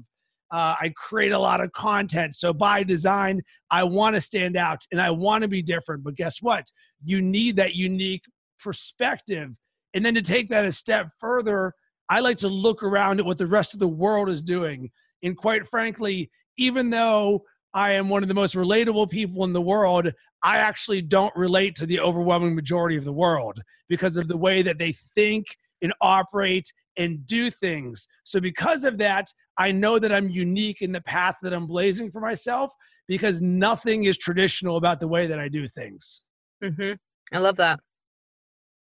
Uh, 0.51 0.77
I 0.79 0.93
create 0.97 1.33
a 1.33 1.39
lot 1.39 1.63
of 1.63 1.73
content. 1.73 2.35
So 2.35 2.53
by 2.53 2.83
design, 2.83 3.41
I 3.71 3.85
want 3.85 4.17
to 4.17 4.21
stand 4.21 4.55
out 4.55 4.83
and 4.93 5.01
I 5.01 5.11
want 5.11 5.43
to 5.43 5.49
be 5.49 5.63
different. 5.63 6.05
But 6.05 6.15
guess 6.15 6.43
what? 6.43 6.67
You 7.03 7.23
need 7.23 7.57
that 7.57 7.75
unique 7.75 8.25
perspective. 8.63 9.57
And 9.95 10.05
then 10.05 10.15
to 10.15 10.23
take 10.23 10.49
that 10.51 10.65
a 10.65 10.73
step 10.73 11.09
further, 11.21 11.75
I 12.09 12.21
like 12.21 12.39
to 12.39 12.49
look 12.49 12.83
around 12.83 13.21
at 13.21 13.27
what 13.27 13.39
the 13.39 13.47
rest 13.47 13.75
of 13.75 13.81
the 13.81 13.89
world 13.89 14.29
is 14.29 14.43
doing. 14.43 14.91
And 15.23 15.37
quite 15.37 15.69
frankly, 15.69 16.31
even 16.57 16.91
though 16.91 17.45
I 17.75 17.93
am 17.93 18.09
one 18.09 18.23
of 18.23 18.29
the 18.29 18.35
most 18.35 18.55
relatable 18.55 19.11
people 19.11 19.45
in 19.45 19.53
the 19.53 19.61
world, 19.61 20.13
I 20.43 20.59
actually 20.59 21.03
don't 21.03 21.35
relate 21.37 21.77
to 21.77 21.87
the 21.87 22.01
overwhelming 22.01 22.55
majority 22.55 22.97
of 22.97 23.05
the 23.05 23.13
world 23.13 23.63
because 23.89 24.17
of 24.17 24.29
the 24.29 24.37
way 24.37 24.63
that 24.63 24.79
they 24.79 24.93
think 25.15 25.47
and 25.81 25.93
operate 26.01 26.73
and 26.97 27.25
do 27.27 27.51
things. 27.51 28.07
So, 28.25 28.41
because 28.41 28.85
of 28.85 28.99
that, 28.99 29.29
I 29.57 29.73
know 29.73 29.99
that 29.99 30.13
I'm 30.13 30.29
unique 30.29 30.83
in 30.83 30.93
the 30.93 31.01
path 31.03 31.37
that 31.43 31.55
I'm 31.55 31.67
blazing 31.67 32.11
for 32.11 32.21
myself 32.21 32.75
because 33.09 33.41
nothing 33.41 34.05
is 34.05 34.19
traditional 34.19 34.77
about 34.77 35.01
the 35.01 35.09
way 35.09 35.27
that 35.27 35.39
I 35.39 35.49
do 35.49 35.69
things. 35.69 36.23
Mm-hmm. 36.63 36.93
I 37.35 37.39
love 37.39 37.57
that. 37.57 37.81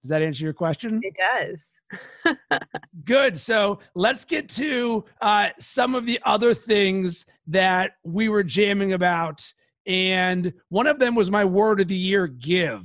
Does 0.02 0.10
that 0.10 0.22
answer 0.22 0.44
your 0.44 0.52
question? 0.52 1.00
It 1.02 1.16
does. 1.16 2.38
Good. 3.04 3.38
So 3.38 3.80
let's 3.94 4.24
get 4.24 4.48
to 4.50 5.04
uh, 5.20 5.50
some 5.58 5.94
of 5.94 6.06
the 6.06 6.20
other 6.24 6.54
things 6.54 7.26
that 7.46 7.92
we 8.04 8.28
were 8.28 8.42
jamming 8.42 8.92
about. 8.92 9.42
And 9.86 10.52
one 10.68 10.86
of 10.86 10.98
them 10.98 11.14
was 11.14 11.30
my 11.30 11.44
word 11.44 11.80
of 11.80 11.88
the 11.88 11.96
year 11.96 12.26
give. 12.26 12.82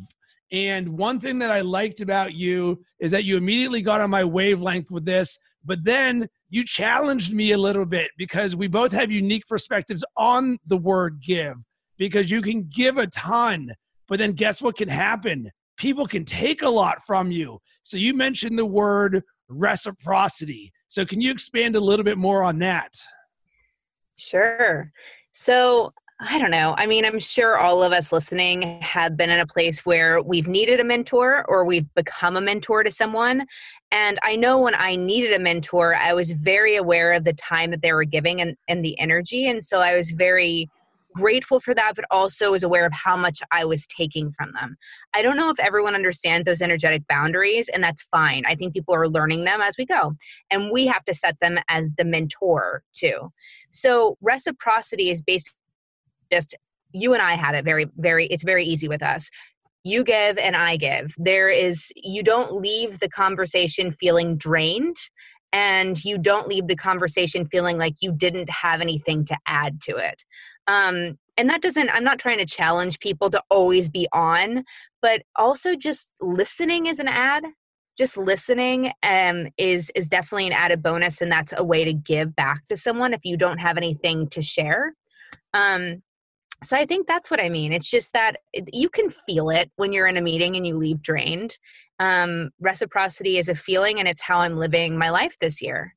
And 0.52 0.90
one 0.90 1.20
thing 1.20 1.40
that 1.40 1.52
I 1.52 1.62
liked 1.62 2.02
about 2.02 2.34
you 2.34 2.84
is 3.00 3.12
that 3.12 3.24
you 3.24 3.38
immediately 3.38 3.82
got 3.82 4.02
on 4.02 4.10
my 4.10 4.24
wavelength 4.24 4.92
with 4.92 5.04
this, 5.04 5.40
but 5.66 5.84
then 5.84 6.30
you 6.50 6.64
challenged 6.64 7.34
me 7.34 7.52
a 7.54 7.58
little 7.58 7.86
bit 7.86 8.12
because 8.18 8.56
we 8.56 8.68
both 8.68 8.92
have 8.92 9.12
unique 9.12 9.48
perspectives 9.48 10.06
on 10.16 10.60
the 10.68 10.78
word 10.78 11.20
give 11.26 11.56
because 11.98 12.30
you 12.30 12.42
can 12.42 12.70
give 12.70 13.00
a 13.00 13.08
ton, 13.08 13.74
but 14.08 14.20
then 14.20 14.34
guess 14.34 14.62
what 14.62 14.78
can 14.78 14.88
happen? 14.88 15.50
People 15.78 16.08
can 16.08 16.26
take 16.26 16.62
a 16.62 16.70
lot 16.70 17.06
from 17.06 17.32
you. 17.32 17.60
So 17.82 17.98
you 17.98 18.14
mentioned 18.14 18.58
the 18.58 18.66
word 18.66 19.24
reciprocity. 19.50 20.72
So 20.88 21.06
can 21.06 21.22
you 21.22 21.32
expand 21.32 21.76
a 21.76 21.80
little 21.80 22.06
bit 22.06 22.18
more 22.18 22.44
on 22.44 22.60
that? 22.60 22.94
Sure. 24.16 24.92
So 25.32 25.94
I 26.20 26.40
don't 26.40 26.52
know. 26.52 26.76
I 26.78 26.86
mean, 26.86 27.06
I'm 27.06 27.20
sure 27.20 27.58
all 27.58 27.84
of 27.84 27.92
us 27.92 28.14
listening 28.14 28.80
have 28.82 29.18
been 29.18 29.30
in 29.30 29.40
a 29.40 29.48
place 29.48 29.86
where 29.86 30.22
we've 30.22 30.48
needed 30.48 30.80
a 30.80 30.84
mentor 30.84 31.44
or 31.50 31.66
we've 31.66 31.92
become 31.96 32.38
a 32.38 32.42
mentor 32.42 32.84
to 32.84 32.92
someone. 32.92 33.46
And 33.92 34.20
I 34.24 34.36
know 34.36 34.60
when 34.60 34.76
I 34.76 34.96
needed 34.96 35.34
a 35.34 35.40
mentor, 35.40 35.96
I 35.96 36.14
was 36.14 36.32
very 36.32 36.78
aware 36.78 37.14
of 37.14 37.24
the 37.24 37.34
time 37.34 37.72
that 37.72 37.82
they 37.82 37.94
were 37.94 38.06
giving 38.06 38.42
and, 38.42 38.56
and 38.68 38.86
the 38.86 38.98
energy. 39.00 39.48
And 39.48 39.62
so 39.64 39.80
I 39.80 39.96
was 39.96 40.12
very 40.12 40.70
grateful 41.14 41.60
for 41.60 41.74
that, 41.76 41.94
but 41.96 42.06
also 42.12 42.52
was 42.52 42.64
aware 42.64 42.86
of 42.86 42.94
how 42.94 43.16
much 43.16 43.42
I 43.52 43.66
was 43.66 43.86
taking 43.88 44.32
from 44.38 44.52
them. 44.54 44.76
I 45.14 45.22
don't 45.22 45.38
know 45.38 45.50
if 45.50 45.60
everyone 45.60 45.96
understands 45.96 46.46
those 46.46 46.62
energetic 46.62 47.08
boundaries, 47.08 47.70
and 47.70 47.84
that's 47.84 48.04
fine. 48.04 48.44
I 48.48 48.56
think 48.56 48.74
people 48.74 48.96
are 48.96 49.08
learning 49.08 49.44
them 49.44 49.62
as 49.62 49.76
we 49.78 49.86
go. 49.86 50.14
And 50.52 50.72
we 50.72 50.88
have 50.88 51.06
to 51.06 51.14
set 51.14 51.40
them 51.40 51.60
as 51.70 51.94
the 51.98 52.06
mentor 52.06 52.84
too. 52.94 53.32
So 53.72 54.18
reciprocity 54.22 55.10
is 55.10 55.22
basically 55.22 55.58
just 56.32 56.56
you 56.94 57.14
and 57.14 57.22
I 57.22 57.36
have 57.36 57.56
it 57.56 57.66
very, 57.66 57.88
very, 57.98 58.28
it's 58.28 58.44
very 58.44 58.66
easy 58.66 58.88
with 58.88 59.04
us. 59.04 59.30
You 59.84 60.04
give 60.04 60.38
and 60.38 60.56
I 60.56 60.78
give. 60.78 61.14
There 61.18 61.50
is, 61.50 61.92
you 61.96 62.24
don't 62.24 62.54
leave 62.54 63.00
the 63.00 63.10
conversation 63.10 63.92
feeling 63.92 64.38
drained 64.38 64.96
and 65.52 66.04
you 66.04 66.18
don't 66.18 66.48
leave 66.48 66.68
the 66.68 66.76
conversation 66.76 67.46
feeling 67.46 67.78
like 67.78 67.96
you 68.02 68.12
didn't 68.12 68.50
have 68.50 68.82
anything 68.82 69.26
to 69.26 69.38
add 69.48 69.82
to 69.82 69.98
it. 69.98 70.24
Um, 70.68 71.18
and 71.38 71.50
that 71.50 71.62
doesn't, 71.62 71.90
I'm 71.90 72.04
not 72.04 72.20
trying 72.20 72.38
to 72.38 72.46
challenge 72.46 73.00
people 73.00 73.30
to 73.32 73.42
always 73.50 73.90
be 73.90 74.08
on, 74.14 74.64
but 75.02 75.24
also 75.36 75.76
just 75.76 76.10
listening 76.22 76.86
is 76.86 77.00
an 77.00 77.08
ad 77.08 77.44
just 77.96 78.18
listening 78.18 78.92
um, 79.04 79.48
is 79.60 79.92
is 79.94 80.08
definitely 80.08 80.48
an 80.48 80.54
added 80.54 80.82
bonus 80.82 81.22
and 81.22 81.32
that's 81.32 81.54
a 81.56 81.64
way 81.64 81.84
to 81.84 81.94
give 81.94 82.36
back 82.36 82.68
to 82.68 82.76
someone 82.76 83.14
if 83.14 83.24
you 83.24 83.38
don't 83.38 83.60
have 83.60 83.78
anything 83.78 84.28
to 84.30 84.42
share 84.42 84.96
um, 85.54 86.02
so 86.64 86.78
I 86.78 86.86
think 86.86 87.08
that's 87.08 87.30
what 87.30 87.42
I 87.42 87.50
mean. 87.50 87.74
It's 87.74 87.90
just 87.90 88.14
that 88.14 88.38
you 88.72 88.90
can 88.90 89.10
feel 89.10 89.50
it 89.50 89.72
when 89.76 89.92
you're 89.92 90.08
in 90.08 90.18
a 90.18 90.22
meeting 90.22 90.56
and 90.56 90.66
you 90.66 90.76
leave 90.76 91.02
drained. 91.02 91.58
Um, 92.00 92.52
reciprocity 92.60 93.38
is 93.38 93.50
a 93.50 93.56
feeling, 93.56 94.00
and 94.00 94.08
it's 94.08 94.22
how 94.22 94.40
I'm 94.40 94.58
living 94.58 94.98
my 94.98 95.10
life 95.10 95.38
this 95.40 95.62
year. 95.62 95.96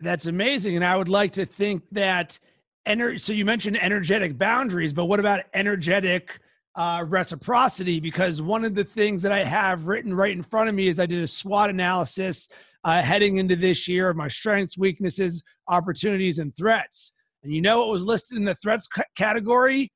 That's 0.00 0.26
amazing. 0.26 0.76
And 0.76 0.84
I 0.84 0.96
would 0.96 1.08
like 1.08 1.32
to 1.32 1.46
think 1.46 1.82
that. 1.92 2.38
Ener- 2.86 3.20
so 3.20 3.32
you 3.32 3.44
mentioned 3.44 3.76
energetic 3.82 4.38
boundaries, 4.38 4.92
but 4.92 5.06
what 5.06 5.20
about 5.20 5.44
energetic 5.54 6.38
uh, 6.76 7.04
reciprocity? 7.06 8.00
Because 8.00 8.40
one 8.40 8.64
of 8.64 8.74
the 8.74 8.84
things 8.84 9.22
that 9.22 9.32
I 9.32 9.42
have 9.42 9.86
written 9.86 10.14
right 10.14 10.32
in 10.32 10.42
front 10.42 10.68
of 10.68 10.74
me 10.74 10.88
is 10.88 11.00
I 11.00 11.06
did 11.06 11.22
a 11.22 11.26
SWOT 11.26 11.70
analysis 11.70 12.48
uh, 12.84 13.02
heading 13.02 13.38
into 13.38 13.56
this 13.56 13.88
year 13.88 14.08
of 14.08 14.16
my 14.16 14.28
strengths, 14.28 14.78
weaknesses, 14.78 15.42
opportunities, 15.68 16.38
and 16.38 16.54
threats. 16.56 17.12
And 17.42 17.52
you 17.52 17.60
know 17.60 17.78
what 17.80 17.88
was 17.88 18.04
listed 18.04 18.38
in 18.38 18.44
the 18.44 18.54
threats 18.54 18.88
c- 18.94 19.02
category? 19.16 19.92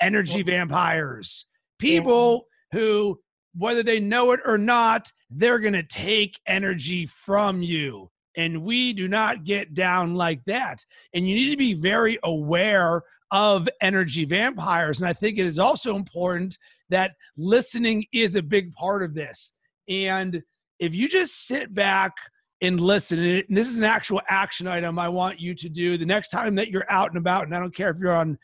Energy 0.00 0.42
vampires. 0.42 1.46
People 1.78 2.44
who, 2.72 3.18
whether 3.54 3.82
they 3.82 4.00
know 4.00 4.32
it 4.32 4.40
or 4.44 4.58
not, 4.58 5.10
they're 5.30 5.58
going 5.58 5.74
to 5.74 5.82
take 5.82 6.38
energy 6.46 7.06
from 7.06 7.62
you. 7.62 8.10
And 8.36 8.62
we 8.62 8.92
do 8.92 9.08
not 9.08 9.44
get 9.44 9.74
down 9.74 10.14
like 10.14 10.44
that. 10.46 10.84
And 11.12 11.28
you 11.28 11.34
need 11.34 11.50
to 11.50 11.56
be 11.56 11.74
very 11.74 12.18
aware 12.22 13.02
of 13.30 13.68
energy 13.80 14.24
vampires. 14.24 15.00
And 15.00 15.08
I 15.08 15.12
think 15.12 15.38
it 15.38 15.46
is 15.46 15.58
also 15.58 15.96
important 15.96 16.58
that 16.90 17.14
listening 17.36 18.04
is 18.12 18.36
a 18.36 18.42
big 18.42 18.72
part 18.72 19.02
of 19.02 19.14
this. 19.14 19.52
And 19.88 20.42
if 20.78 20.94
you 20.94 21.08
just 21.08 21.46
sit 21.46 21.74
back, 21.74 22.12
and 22.60 22.80
listen. 22.80 23.18
And 23.18 23.44
this 23.50 23.68
is 23.68 23.78
an 23.78 23.84
actual 23.84 24.20
action 24.28 24.66
item 24.66 24.98
I 24.98 25.08
want 25.08 25.38
you 25.38 25.54
to 25.54 25.68
do 25.68 25.98
the 25.98 26.06
next 26.06 26.28
time 26.28 26.54
that 26.54 26.68
you're 26.68 26.90
out 26.90 27.08
and 27.08 27.18
about. 27.18 27.44
And 27.44 27.54
I 27.54 27.60
don't 27.60 27.74
care 27.74 27.90
if 27.90 27.98
you're 27.98 28.12
on 28.12 28.38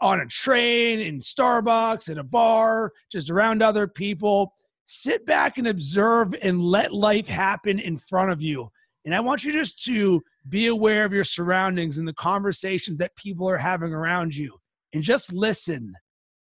on 0.00 0.20
a 0.20 0.26
train, 0.26 1.00
in 1.00 1.18
Starbucks, 1.18 2.10
at 2.10 2.18
a 2.18 2.24
bar, 2.24 2.92
just 3.10 3.30
around 3.30 3.62
other 3.62 3.86
people. 3.86 4.52
Sit 4.86 5.24
back 5.24 5.56
and 5.56 5.68
observe 5.68 6.34
and 6.42 6.62
let 6.62 6.92
life 6.92 7.26
happen 7.26 7.78
in 7.78 7.96
front 7.96 8.30
of 8.30 8.42
you. 8.42 8.70
And 9.04 9.14
I 9.14 9.20
want 9.20 9.44
you 9.44 9.52
just 9.52 9.84
to 9.84 10.22
be 10.48 10.66
aware 10.68 11.04
of 11.04 11.12
your 11.12 11.24
surroundings 11.24 11.98
and 11.98 12.08
the 12.08 12.14
conversations 12.14 12.98
that 12.98 13.16
people 13.16 13.48
are 13.48 13.58
having 13.58 13.92
around 13.92 14.34
you 14.34 14.56
and 14.92 15.02
just 15.02 15.32
listen. 15.32 15.92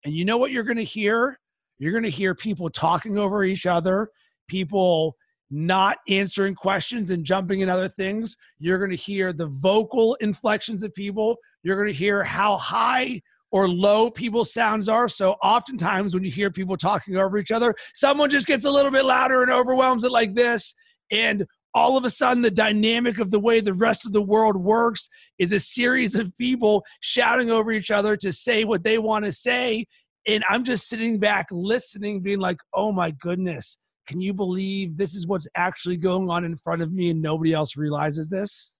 And 0.05 0.13
you 0.13 0.25
know 0.25 0.37
what 0.37 0.51
you're 0.51 0.63
going 0.63 0.77
to 0.77 0.83
hear? 0.83 1.39
You're 1.79 1.91
going 1.91 2.03
to 2.03 2.09
hear 2.09 2.35
people 2.35 2.69
talking 2.69 3.17
over 3.17 3.43
each 3.43 3.65
other, 3.65 4.09
people 4.47 5.15
not 5.51 5.97
answering 6.09 6.55
questions 6.55 7.11
and 7.11 7.23
jumping 7.23 7.59
in 7.59 7.69
other 7.69 7.89
things. 7.89 8.35
You're 8.59 8.79
going 8.79 8.91
to 8.91 8.97
hear 8.97 9.33
the 9.33 9.47
vocal 9.47 10.15
inflections 10.15 10.83
of 10.83 10.93
people. 10.93 11.37
You're 11.63 11.75
going 11.75 11.91
to 11.91 11.93
hear 11.93 12.23
how 12.23 12.57
high 12.57 13.21
or 13.51 13.69
low 13.69 14.09
people's 14.09 14.51
sounds 14.51 14.89
are. 14.89 15.07
So 15.07 15.33
oftentimes 15.43 16.15
when 16.15 16.23
you 16.23 16.31
hear 16.31 16.49
people 16.49 16.75
talking 16.75 17.17
over 17.17 17.37
each 17.37 17.51
other, 17.51 17.75
someone 17.93 18.31
just 18.31 18.47
gets 18.47 18.65
a 18.65 18.71
little 18.71 18.91
bit 18.91 19.05
louder 19.05 19.43
and 19.43 19.51
overwhelms 19.51 20.03
it 20.03 20.11
like 20.11 20.33
this. 20.33 20.73
And 21.11 21.45
all 21.73 21.97
of 21.97 22.05
a 22.05 22.09
sudden, 22.09 22.43
the 22.43 22.51
dynamic 22.51 23.19
of 23.19 23.31
the 23.31 23.39
way 23.39 23.59
the 23.59 23.73
rest 23.73 24.05
of 24.05 24.13
the 24.13 24.21
world 24.21 24.57
works 24.57 25.09
is 25.39 25.51
a 25.51 25.59
series 25.59 26.15
of 26.15 26.35
people 26.37 26.83
shouting 27.01 27.49
over 27.49 27.71
each 27.71 27.91
other 27.91 28.15
to 28.17 28.31
say 28.31 28.63
what 28.63 28.83
they 28.83 28.97
want 28.97 29.25
to 29.25 29.31
say. 29.31 29.85
And 30.27 30.43
I'm 30.49 30.63
just 30.63 30.87
sitting 30.87 31.19
back 31.19 31.47
listening, 31.51 32.21
being 32.21 32.39
like, 32.39 32.57
oh 32.73 32.91
my 32.91 33.11
goodness, 33.11 33.77
can 34.07 34.21
you 34.21 34.33
believe 34.33 34.97
this 34.97 35.15
is 35.15 35.27
what's 35.27 35.47
actually 35.55 35.97
going 35.97 36.29
on 36.29 36.45
in 36.45 36.55
front 36.57 36.81
of 36.81 36.91
me 36.91 37.09
and 37.09 37.21
nobody 37.21 37.53
else 37.53 37.75
realizes 37.75 38.29
this? 38.29 38.77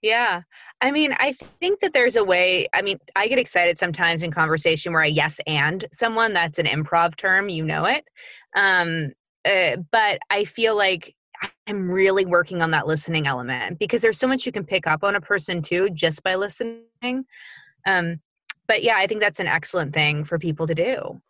Yeah. 0.00 0.42
I 0.80 0.92
mean, 0.92 1.14
I 1.18 1.34
think 1.60 1.80
that 1.80 1.92
there's 1.92 2.14
a 2.14 2.22
way. 2.22 2.68
I 2.72 2.82
mean, 2.82 2.98
I 3.16 3.26
get 3.26 3.38
excited 3.38 3.78
sometimes 3.78 4.22
in 4.22 4.30
conversation 4.30 4.92
where 4.92 5.02
I 5.02 5.06
yes 5.06 5.40
and 5.46 5.84
someone. 5.92 6.32
That's 6.32 6.58
an 6.58 6.66
improv 6.66 7.16
term, 7.16 7.48
you 7.48 7.64
know 7.64 7.84
it. 7.84 8.04
Um, 8.54 9.12
uh, 9.44 9.76
but 9.90 10.20
I 10.30 10.44
feel 10.44 10.76
like 10.76 11.14
I'm 11.66 11.90
really 11.90 12.24
working 12.24 12.62
on 12.62 12.70
that 12.72 12.86
listening 12.86 13.26
element 13.26 13.78
because 13.78 14.02
there's 14.02 14.18
so 14.18 14.26
much 14.26 14.46
you 14.46 14.52
can 14.52 14.64
pick 14.64 14.86
up 14.86 15.04
on 15.04 15.16
a 15.16 15.20
person 15.20 15.62
too 15.62 15.90
just 15.90 16.22
by 16.22 16.34
listening. 16.34 17.24
Um, 17.86 18.20
but 18.66 18.82
yeah, 18.82 18.96
I 18.96 19.06
think 19.06 19.20
that's 19.20 19.40
an 19.40 19.46
excellent 19.46 19.94
thing 19.94 20.24
for 20.24 20.38
people 20.38 20.66
to 20.66 20.74
do. 20.74 21.20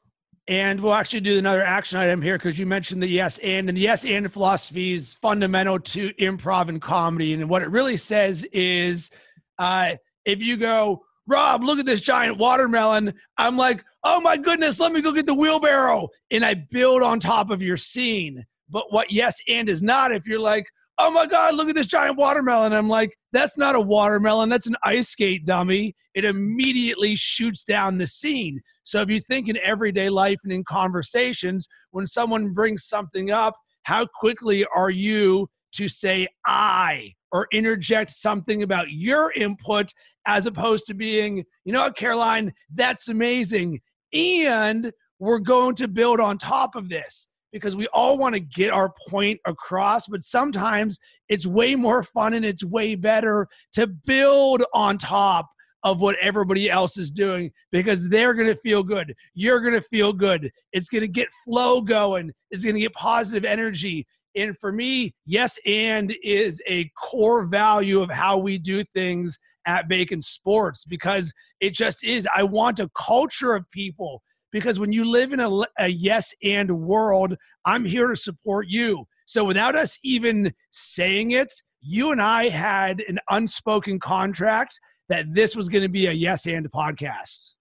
And 0.47 0.81
we'll 0.81 0.95
actually 0.95 1.21
do 1.21 1.38
another 1.38 1.62
action 1.62 1.99
item 1.99 2.23
here 2.23 2.38
because 2.38 2.59
you 2.59 2.65
mentioned 2.65 3.03
the 3.03 3.07
yes 3.07 3.38
and, 3.38 3.69
and 3.69 3.77
the 3.77 3.83
yes 3.83 4.05
and 4.05 4.33
philosophy 4.33 4.95
is 4.95 5.12
fundamental 5.12 5.79
to 5.79 6.12
improv 6.15 6.69
and 6.69 6.81
comedy. 6.81 7.35
And 7.35 7.50
what 7.50 7.62
it 7.62 7.71
really 7.71 7.99
says 7.99 8.45
is 8.53 9.11
uh, 9.59 9.97
if 10.25 10.43
you 10.43 10.57
go 10.57 11.03
Rob, 11.29 11.62
look 11.62 11.79
at 11.79 11.87
this 11.87 12.00
giant 12.00 12.38
watermelon. 12.38 13.12
I'm 13.37 13.57
like, 13.59 13.85
oh 14.03 14.19
my 14.19 14.38
goodness, 14.38 14.81
let 14.81 14.93
me 14.93 15.03
go 15.03 15.12
get 15.12 15.27
the 15.27 15.35
wheelbarrow. 15.35 16.09
And 16.31 16.45
I 16.45 16.55
build 16.55 17.03
on 17.03 17.21
top 17.21 17.50
of 17.50 17.62
your 17.62 17.77
scene. 17.77 18.47
But 18.69 18.93
what 18.93 19.11
yes 19.11 19.37
and 19.49 19.69
is 19.69 19.83
not, 19.83 20.13
if 20.13 20.27
you're 20.27 20.41
like, 20.41 20.67
oh 20.99 21.11
my 21.11 21.27
God, 21.27 21.55
look 21.55 21.69
at 21.69 21.75
this 21.75 21.87
giant 21.87 22.17
watermelon. 22.17 22.73
I'm 22.73 22.89
like, 22.89 23.17
that's 23.33 23.57
not 23.57 23.77
a 23.77 23.81
watermelon. 23.81 24.49
That's 24.49 24.67
an 24.67 24.77
ice 24.83 25.09
skate 25.09 25.47
dummy. 25.47 25.95
It 26.15 26.25
immediately 26.25 27.15
shoots 27.15 27.63
down 27.63 27.99
the 27.99 28.07
scene. 28.07 28.61
So 28.83 29.01
if 29.01 29.09
you 29.09 29.21
think 29.21 29.49
in 29.49 29.59
everyday 29.59 30.09
life 30.09 30.39
and 30.43 30.53
in 30.53 30.65
conversations, 30.65 31.69
when 31.93 32.07
someone 32.07 32.53
brings 32.53 32.87
something 32.87 33.31
up, 33.31 33.55
how 33.85 34.07
quickly 34.07 34.67
are 34.75 34.91
you 34.91 35.49
to 35.75 35.89
say 35.89 36.27
I 36.47 37.13
or 37.31 37.47
interject 37.53 38.11
something 38.11 38.63
about 38.63 38.91
your 38.91 39.33
input 39.33 39.93
as 40.27 40.47
opposed 40.47 40.87
to 40.87 40.95
being, 40.95 41.45
you 41.65 41.73
know 41.73 41.91
Caroline, 41.93 42.53
that's 42.75 43.09
amazing. 43.09 43.81
And 44.13 44.91
we're 45.21 45.39
going 45.39 45.75
to 45.77 45.89
build 45.89 46.21
on 46.21 46.39
top 46.39 46.75
of 46.75 46.89
this 46.89 47.29
because 47.52 47.76
we 47.76 47.87
all 47.88 48.19
want 48.19 48.35
to 48.35 48.40
get 48.40 48.71
our 48.71 48.93
point 49.09 49.40
across, 49.47 50.07
but 50.07 50.23
sometimes 50.23 50.99
it's 51.28 51.47
way 51.47 51.75
more 51.75 52.02
fun 52.02 52.35
and 52.35 52.45
it's 52.45 52.64
way 52.64 52.95
better 52.95 53.49
to 53.73 53.87
build 53.87 54.64
on 54.75 54.99
top 54.99 55.49
of 55.85 56.00
what 56.00 56.17
everybody 56.21 56.69
else 56.69 56.99
is 56.99 57.11
doing 57.11 57.50
because 57.71 58.09
they're 58.09 58.35
going 58.35 58.49
to 58.49 58.57
feel 58.57 58.83
good. 58.83 59.14
You're 59.35 59.61
going 59.61 59.75
to 59.75 59.81
feel 59.81 60.12
good. 60.12 60.50
It's 60.73 60.88
going 60.88 61.02
to 61.02 61.09
get 61.09 61.28
flow 61.45 61.81
going. 61.81 62.33
It's 62.50 62.64
going 62.64 62.75
to 62.75 62.81
get 62.81 62.93
positive 62.95 63.45
energy. 63.45 64.07
And 64.35 64.59
for 64.59 64.73
me, 64.73 65.14
yes, 65.25 65.59
and 65.64 66.14
is 66.23 66.61
a 66.67 66.90
core 67.00 67.45
value 67.47 68.02
of 68.02 68.11
how 68.11 68.38
we 68.38 68.59
do 68.59 68.85
things 68.95 69.38
at 69.67 69.88
Bacon 69.88 70.23
Sports 70.23 70.85
because 70.85 71.33
it 71.61 71.75
just 71.75 72.05
is. 72.05 72.26
I 72.35 72.43
want 72.43 72.81
a 72.81 72.90
culture 72.97 73.55
of 73.55 73.71
people 73.71 74.23
because 74.52 74.78
when 74.81 74.93
you 74.93 75.05
live 75.05 75.33
in 75.33 75.40
a, 75.40 75.50
a 75.78 75.88
yes 75.88 76.35
and 76.43 76.71
world, 76.71 77.37
I'm 77.64 77.85
here 77.85 78.09
to 78.09 78.17
support 78.17 78.67
you. 78.69 79.07
So 79.26 79.45
without 79.45 79.76
us 79.76 79.99
even 80.02 80.52
saying 80.71 81.33
it, 81.33 81.52
you 81.81 82.12
and 82.12 82.21
I 82.21 82.49
had 82.49 83.02
an 83.09 83.19
unspoken 83.31 84.00
contract 84.00 84.81
that 85.09 85.26
this 85.33 85.55
was 85.55 85.69
going 85.69 85.83
to 85.83 85.88
be 85.88 86.07
a 86.07 86.12
yes 86.12 86.47
and 86.47 86.71
podcast. 86.71 87.55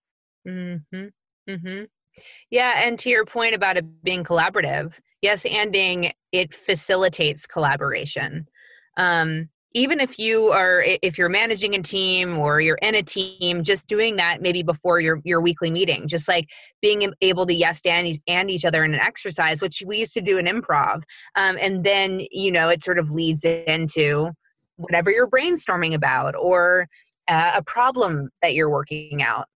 Mm-hmm. 0.47 1.07
Mm-hmm. 1.49 1.83
Yeah, 2.49 2.81
and 2.83 2.97
to 2.99 3.09
your 3.09 3.25
point 3.25 3.53
about 3.53 3.77
it 3.77 3.85
being 4.03 4.23
collaborative, 4.23 4.99
yes, 5.21 5.43
anding 5.43 6.11
it 6.31 6.53
facilitates 6.53 7.45
collaboration. 7.45 8.47
Um, 8.97 9.49
even 9.73 9.99
if 9.99 10.17
you 10.17 10.51
are 10.51 10.83
if 11.03 11.17
you're 11.17 11.29
managing 11.29 11.75
a 11.75 11.81
team 11.81 12.37
or 12.37 12.61
you're 12.61 12.79
in 12.81 12.95
a 12.95 13.03
team 13.03 13.63
just 13.63 13.87
doing 13.87 14.15
that 14.15 14.41
maybe 14.41 14.63
before 14.63 14.99
your 14.99 15.19
your 15.23 15.41
weekly 15.41 15.69
meeting 15.69 16.07
just 16.07 16.27
like 16.27 16.47
being 16.81 17.11
able 17.21 17.45
to 17.45 17.53
yes 17.53 17.81
and, 17.85 18.19
and 18.27 18.49
each 18.49 18.65
other 18.65 18.83
in 18.83 18.93
an 18.93 18.99
exercise 18.99 19.61
which 19.61 19.83
we 19.85 19.99
used 19.99 20.13
to 20.13 20.21
do 20.21 20.37
in 20.37 20.45
improv 20.45 21.03
um, 21.35 21.57
and 21.61 21.83
then 21.83 22.21
you 22.31 22.51
know 22.51 22.69
it 22.69 22.81
sort 22.81 22.97
of 22.97 23.11
leads 23.11 23.43
into 23.43 24.31
whatever 24.77 25.11
you're 25.11 25.29
brainstorming 25.29 25.93
about 25.93 26.35
or 26.35 26.87
uh, 27.27 27.53
a 27.55 27.63
problem 27.63 28.29
that 28.41 28.53
you're 28.53 28.69
working 28.69 29.21
out. 29.21 29.47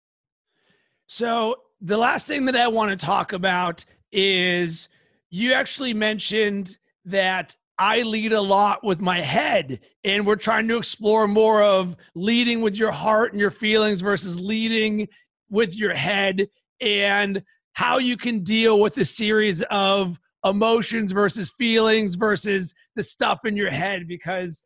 So 1.07 1.57
the 1.81 1.97
last 1.97 2.27
thing 2.27 2.45
that 2.45 2.57
i 2.57 2.69
want 2.69 2.91
to 2.91 3.07
talk 3.07 3.33
about 3.33 3.85
is 4.13 4.89
you 5.31 5.53
actually 5.55 5.95
mentioned 5.95 6.77
that 7.07 7.57
I 7.81 8.03
lead 8.03 8.35
a 8.35 8.41
lot 8.43 8.85
with 8.85 9.01
my 9.01 9.21
head, 9.21 9.81
and 10.05 10.27
we're 10.27 10.37
trying 10.37 10.69
to 10.69 10.77
explore 10.77 11.27
more 11.27 11.63
of 11.63 11.97
leading 12.15 12.61
with 12.61 12.77
your 12.77 12.93
heart 12.93 13.33
and 13.33 13.41
your 13.41 13.51
feelings 13.51 14.03
versus 14.03 14.39
leading 14.39 15.09
with 15.49 15.75
your 15.75 15.95
head, 15.95 16.49
and 16.83 17.43
how 17.73 17.97
you 17.97 18.19
can 18.19 18.45
deal 18.45 18.81
with 18.81 18.99
a 18.99 19.05
series 19.07 19.63
of 19.63 20.21
emotions 20.45 21.13
versus 21.13 21.53
feelings 21.57 22.17
versus 22.17 22.75
the 22.97 23.03
stuff 23.03 23.47
in 23.47 23.57
your 23.57 23.71
head. 23.71 24.07
Because 24.07 24.63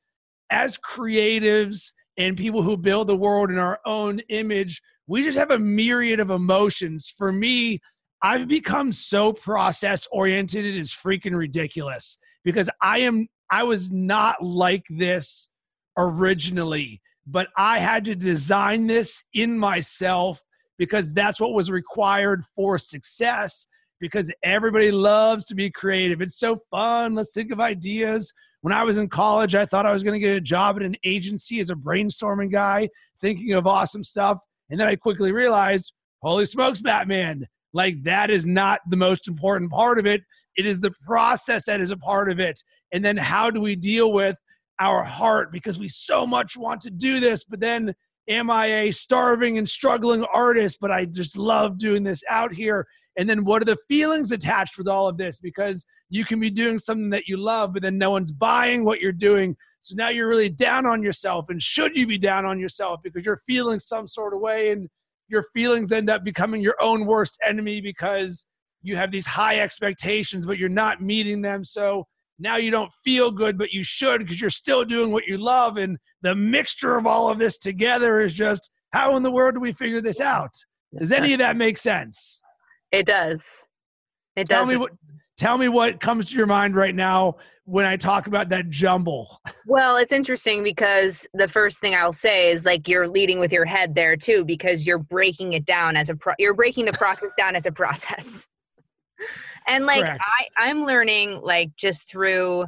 as 0.50 0.76
creatives 0.76 1.92
and 2.16 2.36
people 2.36 2.62
who 2.62 2.76
build 2.76 3.06
the 3.06 3.16
world 3.16 3.48
in 3.48 3.58
our 3.58 3.78
own 3.86 4.18
image, 4.28 4.82
we 5.06 5.22
just 5.22 5.38
have 5.38 5.52
a 5.52 5.58
myriad 5.58 6.18
of 6.18 6.30
emotions. 6.30 7.12
For 7.16 7.30
me, 7.30 7.78
I've 8.24 8.48
become 8.48 8.90
so 8.90 9.34
process 9.34 10.08
oriented, 10.10 10.64
it 10.64 10.74
is 10.74 10.92
freaking 10.92 11.36
ridiculous 11.36 12.16
because 12.42 12.70
I 12.80 13.00
am 13.00 13.28
I 13.50 13.64
was 13.64 13.92
not 13.92 14.42
like 14.42 14.86
this 14.88 15.50
originally, 15.98 17.02
but 17.26 17.48
I 17.58 17.80
had 17.80 18.06
to 18.06 18.14
design 18.14 18.86
this 18.86 19.22
in 19.34 19.58
myself 19.58 20.42
because 20.78 21.12
that's 21.12 21.38
what 21.38 21.52
was 21.52 21.70
required 21.70 22.42
for 22.56 22.78
success 22.78 23.66
because 24.00 24.32
everybody 24.42 24.90
loves 24.90 25.44
to 25.44 25.54
be 25.54 25.70
creative. 25.70 26.22
It's 26.22 26.38
so 26.38 26.62
fun. 26.70 27.14
Let's 27.14 27.34
think 27.34 27.52
of 27.52 27.60
ideas. 27.60 28.32
When 28.62 28.72
I 28.72 28.84
was 28.84 28.96
in 28.96 29.10
college, 29.10 29.54
I 29.54 29.66
thought 29.66 29.84
I 29.84 29.92
was 29.92 30.02
going 30.02 30.18
to 30.18 30.26
get 30.26 30.34
a 30.34 30.40
job 30.40 30.76
at 30.76 30.82
an 30.82 30.96
agency 31.04 31.60
as 31.60 31.68
a 31.68 31.74
brainstorming 31.74 32.50
guy, 32.50 32.88
thinking 33.20 33.52
of 33.52 33.66
awesome 33.66 34.02
stuff. 34.02 34.38
And 34.70 34.80
then 34.80 34.88
I 34.88 34.96
quickly 34.96 35.30
realized, 35.30 35.92
holy 36.22 36.46
smokes, 36.46 36.80
Batman, 36.80 37.46
like 37.74 38.02
that 38.04 38.30
is 38.30 38.46
not 38.46 38.80
the 38.88 38.96
most 38.96 39.28
important 39.28 39.70
part 39.70 39.98
of 39.98 40.06
it. 40.06 40.22
It 40.56 40.64
is 40.64 40.80
the 40.80 40.92
process 41.04 41.66
that 41.66 41.80
is 41.80 41.90
a 41.90 41.96
part 41.96 42.30
of 42.30 42.38
it. 42.40 42.62
And 42.92 43.04
then 43.04 43.16
how 43.16 43.50
do 43.50 43.60
we 43.60 43.76
deal 43.76 44.12
with 44.12 44.36
our 44.80 45.02
heart 45.04 45.52
because 45.52 45.78
we 45.78 45.88
so 45.88 46.26
much 46.26 46.56
want 46.56 46.80
to 46.82 46.90
do 46.90 47.20
this, 47.20 47.44
but 47.44 47.60
then 47.60 47.94
am 48.28 48.50
I 48.50 48.66
a 48.66 48.90
starving 48.92 49.58
and 49.58 49.68
struggling 49.68 50.24
artist, 50.32 50.78
but 50.80 50.90
I 50.90 51.04
just 51.04 51.36
love 51.36 51.78
doing 51.78 52.04
this 52.04 52.22
out 52.30 52.54
here? 52.54 52.86
And 53.16 53.28
then 53.28 53.44
what 53.44 53.62
are 53.62 53.66
the 53.66 53.78
feelings 53.88 54.32
attached 54.32 54.78
with 54.78 54.88
all 54.88 55.08
of 55.08 55.16
this? 55.16 55.40
Because 55.40 55.84
you 56.08 56.24
can 56.24 56.40
be 56.40 56.50
doing 56.50 56.78
something 56.78 57.10
that 57.10 57.26
you 57.26 57.36
love, 57.36 57.72
but 57.72 57.82
then 57.82 57.98
no 57.98 58.10
one's 58.10 58.32
buying 58.32 58.84
what 58.84 59.00
you're 59.00 59.12
doing. 59.12 59.56
So 59.80 59.94
now 59.96 60.08
you're 60.08 60.28
really 60.28 60.48
down 60.48 60.86
on 60.86 61.02
yourself. 61.02 61.46
And 61.48 61.60
should 61.60 61.96
you 61.96 62.06
be 62.06 62.18
down 62.18 62.44
on 62.44 62.58
yourself 62.58 63.00
because 63.02 63.26
you're 63.26 63.40
feeling 63.46 63.78
some 63.78 64.08
sort 64.08 64.32
of 64.32 64.40
way 64.40 64.70
and 64.70 64.88
your 65.28 65.44
feelings 65.54 65.92
end 65.92 66.10
up 66.10 66.24
becoming 66.24 66.60
your 66.60 66.76
own 66.80 67.06
worst 67.06 67.38
enemy 67.42 67.80
because 67.80 68.46
you 68.82 68.96
have 68.96 69.10
these 69.10 69.26
high 69.26 69.60
expectations, 69.60 70.46
but 70.46 70.58
you're 70.58 70.68
not 70.68 71.02
meeting 71.02 71.40
them. 71.42 71.64
So 71.64 72.06
now 72.38 72.56
you 72.56 72.70
don't 72.70 72.92
feel 73.04 73.30
good, 73.30 73.56
but 73.56 73.72
you 73.72 73.82
should 73.82 74.18
because 74.18 74.40
you're 74.40 74.50
still 74.50 74.84
doing 74.84 75.12
what 75.12 75.26
you 75.26 75.38
love. 75.38 75.76
And 75.76 75.98
the 76.22 76.34
mixture 76.34 76.96
of 76.96 77.06
all 77.06 77.30
of 77.30 77.38
this 77.38 77.58
together 77.58 78.20
is 78.20 78.34
just 78.34 78.70
how 78.92 79.16
in 79.16 79.22
the 79.22 79.30
world 79.30 79.54
do 79.54 79.60
we 79.60 79.72
figure 79.72 80.00
this 80.00 80.20
out? 80.20 80.52
Does 80.98 81.12
any 81.12 81.32
of 81.32 81.38
that 81.40 81.56
make 81.56 81.76
sense? 81.76 82.40
It 82.92 83.06
does. 83.06 83.44
It 84.36 84.46
does. 84.46 84.56
Tell 84.56 84.66
me 84.66 84.76
what 84.76 84.92
tell 85.36 85.58
me 85.58 85.68
what 85.68 86.00
comes 86.00 86.28
to 86.28 86.36
your 86.36 86.46
mind 86.46 86.76
right 86.76 86.94
now 86.94 87.36
when 87.64 87.84
I 87.84 87.96
talk 87.96 88.26
about 88.26 88.50
that 88.50 88.68
jumble. 88.68 89.40
Well, 89.66 89.96
it's 89.96 90.12
interesting 90.12 90.62
because 90.62 91.26
the 91.34 91.48
first 91.48 91.80
thing 91.80 91.94
I'll 91.94 92.12
say 92.12 92.50
is 92.50 92.64
like 92.64 92.86
you're 92.88 93.08
leading 93.08 93.38
with 93.38 93.52
your 93.52 93.64
head 93.64 93.94
there 93.94 94.16
too 94.16 94.44
because 94.44 94.86
you're 94.86 94.98
breaking 94.98 95.54
it 95.54 95.64
down 95.64 95.96
as 95.96 96.10
a 96.10 96.16
pro- 96.16 96.34
you're 96.38 96.54
breaking 96.54 96.84
the 96.84 96.92
process 96.92 97.32
down 97.36 97.56
as 97.56 97.66
a 97.66 97.72
process. 97.72 98.46
and 99.66 99.86
like 99.86 100.02
Correct. 100.02 100.20
I 100.20 100.68
I'm 100.68 100.84
learning 100.84 101.40
like 101.42 101.70
just 101.76 102.08
through 102.08 102.66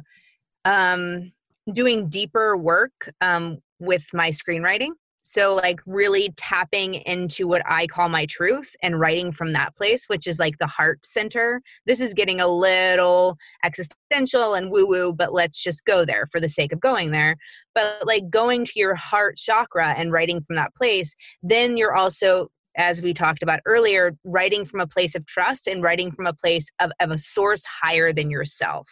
um 0.65 1.31
doing 1.73 2.09
deeper 2.09 2.57
work 2.57 3.11
um 3.21 3.59
with 3.79 4.05
my 4.13 4.29
screenwriting 4.29 4.91
so, 5.29 5.55
like, 5.55 5.81
really 5.85 6.33
tapping 6.37 6.93
into 6.93 7.49
what 7.49 7.61
I 7.65 7.85
call 7.85 8.07
my 8.07 8.25
truth 8.27 8.73
and 8.81 8.97
writing 8.97 9.33
from 9.33 9.51
that 9.51 9.75
place, 9.75 10.05
which 10.07 10.25
is 10.25 10.39
like 10.39 10.57
the 10.57 10.67
heart 10.67 11.05
center. 11.05 11.61
This 11.85 11.99
is 11.99 12.13
getting 12.13 12.39
a 12.39 12.47
little 12.47 13.35
existential 13.61 14.53
and 14.53 14.71
woo 14.71 14.87
woo, 14.87 15.11
but 15.11 15.33
let's 15.33 15.61
just 15.61 15.83
go 15.83 16.05
there 16.05 16.27
for 16.27 16.39
the 16.39 16.47
sake 16.47 16.71
of 16.71 16.79
going 16.79 17.11
there. 17.11 17.35
But 17.75 18.07
like 18.07 18.29
going 18.29 18.63
to 18.67 18.71
your 18.75 18.95
heart 18.95 19.35
chakra 19.35 19.95
and 19.97 20.13
writing 20.13 20.39
from 20.39 20.55
that 20.55 20.73
place, 20.75 21.13
then 21.43 21.75
you're 21.75 21.93
also 21.93 22.47
as 22.77 23.01
we 23.01 23.11
talked 23.13 23.43
about 23.43 23.59
earlier, 23.65 24.15
writing 24.23 24.63
from 24.63 24.79
a 24.79 24.87
place 24.87 25.15
of 25.15 25.25
trust 25.25 25.67
and 25.67 25.81
writing 25.81 26.11
from 26.11 26.27
a 26.27 26.33
place 26.33 26.69
of, 26.79 26.91
of 26.99 27.09
a 27.09 27.17
source 27.17 27.65
higher 27.65 28.13
than 28.13 28.29
yourself. 28.29 28.87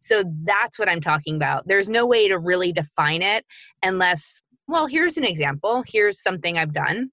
So 0.00 0.24
that's 0.44 0.78
what 0.78 0.88
I'm 0.88 1.00
talking 1.00 1.36
about. 1.36 1.66
There's 1.66 1.90
no 1.90 2.06
way 2.06 2.28
to 2.28 2.38
really 2.38 2.72
define 2.72 3.22
it 3.22 3.44
unless 3.82 4.42
well, 4.68 4.86
here's 4.86 5.16
an 5.16 5.24
example. 5.24 5.84
Here's 5.86 6.22
something 6.22 6.58
I've 6.58 6.72
done. 6.72 7.10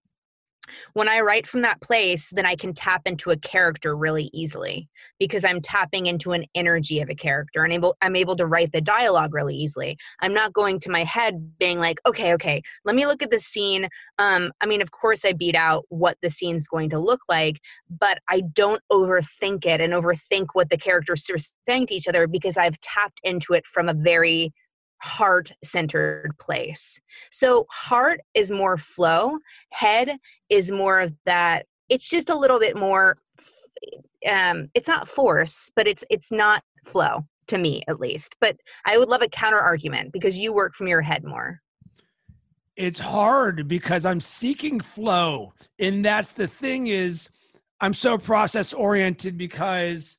When 0.93 1.09
I 1.09 1.19
write 1.19 1.45
from 1.45 1.61
that 1.63 1.81
place, 1.81 2.29
then 2.31 2.45
I 2.45 2.55
can 2.55 2.73
tap 2.73 3.01
into 3.05 3.31
a 3.31 3.37
character 3.37 3.97
really 3.97 4.29
easily 4.31 4.87
because 5.19 5.43
I'm 5.43 5.59
tapping 5.59 6.05
into 6.05 6.31
an 6.31 6.45
energy 6.55 7.01
of 7.01 7.09
a 7.09 7.15
character 7.15 7.65
and 7.65 7.73
able 7.73 7.97
I'm 8.01 8.15
able 8.15 8.37
to 8.37 8.45
write 8.45 8.71
the 8.71 8.79
dialogue 8.79 9.33
really 9.33 9.57
easily. 9.57 9.97
I'm 10.21 10.33
not 10.33 10.53
going 10.53 10.79
to 10.79 10.89
my 10.89 11.03
head 11.03 11.51
being 11.59 11.79
like, 11.79 11.99
okay, 12.05 12.33
okay, 12.35 12.61
let 12.85 12.95
me 12.95 13.05
look 13.05 13.21
at 13.21 13.29
the 13.29 13.39
scene. 13.39 13.89
Um, 14.19 14.51
I 14.61 14.65
mean, 14.65 14.81
of 14.81 14.91
course 14.91 15.25
I 15.25 15.33
beat 15.33 15.55
out 15.55 15.83
what 15.89 16.17
the 16.21 16.29
scene's 16.29 16.67
going 16.67 16.89
to 16.91 16.99
look 16.99 17.21
like, 17.27 17.59
but 17.89 18.19
I 18.29 18.43
don't 18.53 18.81
overthink 18.89 19.65
it 19.65 19.81
and 19.81 19.91
overthink 19.91 20.47
what 20.53 20.69
the 20.69 20.77
characters 20.77 21.29
are 21.29 21.43
saying 21.67 21.87
to 21.87 21.93
each 21.93 22.07
other 22.07 22.25
because 22.25 22.55
I've 22.55 22.79
tapped 22.79 23.19
into 23.23 23.51
it 23.53 23.65
from 23.65 23.89
a 23.89 23.93
very 23.93 24.53
heart 25.03 25.51
centered 25.63 26.31
place. 26.39 26.99
So 27.29 27.65
heart 27.69 28.21
is 28.33 28.51
more 28.51 28.77
flow, 28.77 29.37
head 29.71 30.17
is 30.49 30.71
more 30.71 31.01
of 31.01 31.13
that 31.25 31.65
it's 31.89 32.09
just 32.09 32.29
a 32.29 32.35
little 32.35 32.59
bit 32.59 32.77
more 32.77 33.17
um 34.29 34.69
it's 34.73 34.87
not 34.87 35.07
force, 35.07 35.69
but 35.75 35.87
it's 35.87 36.05
it's 36.09 36.31
not 36.31 36.63
flow 36.85 37.25
to 37.47 37.57
me 37.57 37.83
at 37.89 37.99
least. 37.99 38.35
But 38.39 38.55
I 38.85 38.97
would 38.97 39.09
love 39.09 39.21
a 39.21 39.27
counter 39.27 39.59
argument 39.59 40.13
because 40.13 40.37
you 40.37 40.53
work 40.53 40.73
from 40.73 40.87
your 40.87 41.01
head 41.01 41.25
more. 41.25 41.59
It's 42.77 42.99
hard 42.99 43.67
because 43.67 44.05
I'm 44.05 44.21
seeking 44.21 44.79
flow 44.79 45.53
and 45.79 46.03
that's 46.03 46.31
the 46.31 46.47
thing 46.47 46.87
is 46.87 47.29
I'm 47.81 47.93
so 47.93 48.17
process 48.17 48.71
oriented 48.71 49.37
because 49.37 50.17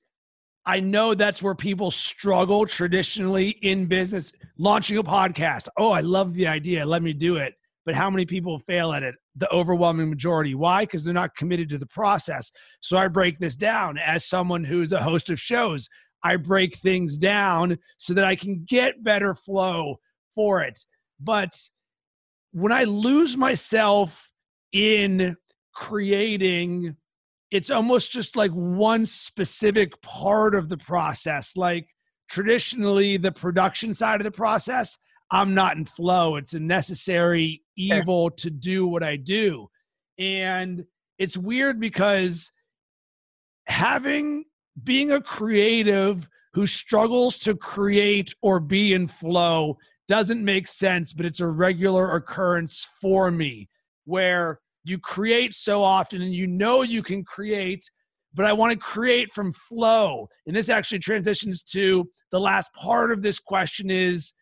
I 0.66 0.80
know 0.80 1.14
that's 1.14 1.42
where 1.42 1.54
people 1.54 1.90
struggle 1.90 2.66
traditionally 2.66 3.50
in 3.50 3.86
business. 3.86 4.32
Launching 4.56 4.96
a 4.98 5.02
podcast. 5.02 5.68
Oh, 5.76 5.90
I 5.90 6.00
love 6.00 6.34
the 6.34 6.46
idea. 6.46 6.86
Let 6.86 7.02
me 7.02 7.12
do 7.12 7.36
it. 7.36 7.54
But 7.84 7.94
how 7.94 8.08
many 8.08 8.24
people 8.24 8.58
fail 8.60 8.92
at 8.92 9.02
it? 9.02 9.14
The 9.36 9.52
overwhelming 9.52 10.08
majority. 10.08 10.54
Why? 10.54 10.84
Because 10.84 11.04
they're 11.04 11.12
not 11.12 11.36
committed 11.36 11.68
to 11.70 11.78
the 11.78 11.86
process. 11.86 12.50
So 12.80 12.96
I 12.96 13.08
break 13.08 13.38
this 13.38 13.56
down 13.56 13.98
as 13.98 14.24
someone 14.24 14.64
who's 14.64 14.92
a 14.92 15.02
host 15.02 15.28
of 15.28 15.38
shows. 15.38 15.88
I 16.22 16.36
break 16.36 16.76
things 16.78 17.18
down 17.18 17.78
so 17.98 18.14
that 18.14 18.24
I 18.24 18.36
can 18.36 18.64
get 18.66 19.04
better 19.04 19.34
flow 19.34 19.96
for 20.34 20.62
it. 20.62 20.78
But 21.20 21.54
when 22.52 22.72
I 22.72 22.84
lose 22.84 23.36
myself 23.36 24.30
in 24.72 25.36
creating 25.74 26.96
it's 27.50 27.70
almost 27.70 28.10
just 28.10 28.36
like 28.36 28.50
one 28.52 29.06
specific 29.06 30.00
part 30.02 30.54
of 30.54 30.68
the 30.68 30.76
process. 30.76 31.56
Like 31.56 31.88
traditionally, 32.28 33.16
the 33.16 33.32
production 33.32 33.94
side 33.94 34.20
of 34.20 34.24
the 34.24 34.30
process, 34.30 34.98
I'm 35.30 35.54
not 35.54 35.76
in 35.76 35.84
flow. 35.84 36.36
It's 36.36 36.54
a 36.54 36.60
necessary 36.60 37.62
evil 37.76 38.30
to 38.30 38.50
do 38.50 38.86
what 38.86 39.02
I 39.02 39.16
do. 39.16 39.68
And 40.18 40.84
it's 41.18 41.36
weird 41.36 41.80
because 41.80 42.50
having 43.66 44.44
being 44.82 45.12
a 45.12 45.20
creative 45.20 46.28
who 46.54 46.66
struggles 46.66 47.38
to 47.40 47.54
create 47.56 48.34
or 48.42 48.60
be 48.60 48.92
in 48.92 49.08
flow 49.08 49.76
doesn't 50.06 50.44
make 50.44 50.66
sense, 50.66 51.12
but 51.12 51.26
it's 51.26 51.40
a 51.40 51.48
regular 51.48 52.14
occurrence 52.14 52.86
for 53.00 53.30
me 53.30 53.68
where 54.04 54.60
you 54.84 54.98
create 54.98 55.54
so 55.54 55.82
often 55.82 56.22
and 56.22 56.34
you 56.34 56.46
know 56.46 56.82
you 56.82 57.02
can 57.02 57.24
create 57.24 57.84
but 58.34 58.46
i 58.46 58.52
want 58.52 58.72
to 58.72 58.78
create 58.78 59.32
from 59.32 59.52
flow. 59.52 60.28
And 60.46 60.54
this 60.54 60.68
actually 60.68 60.98
transitions 60.98 61.62
to 61.64 62.08
the 62.30 62.40
last 62.40 62.72
part 62.74 63.12
of 63.12 63.22
this 63.22 63.38
question 63.38 63.90
is 63.90 64.32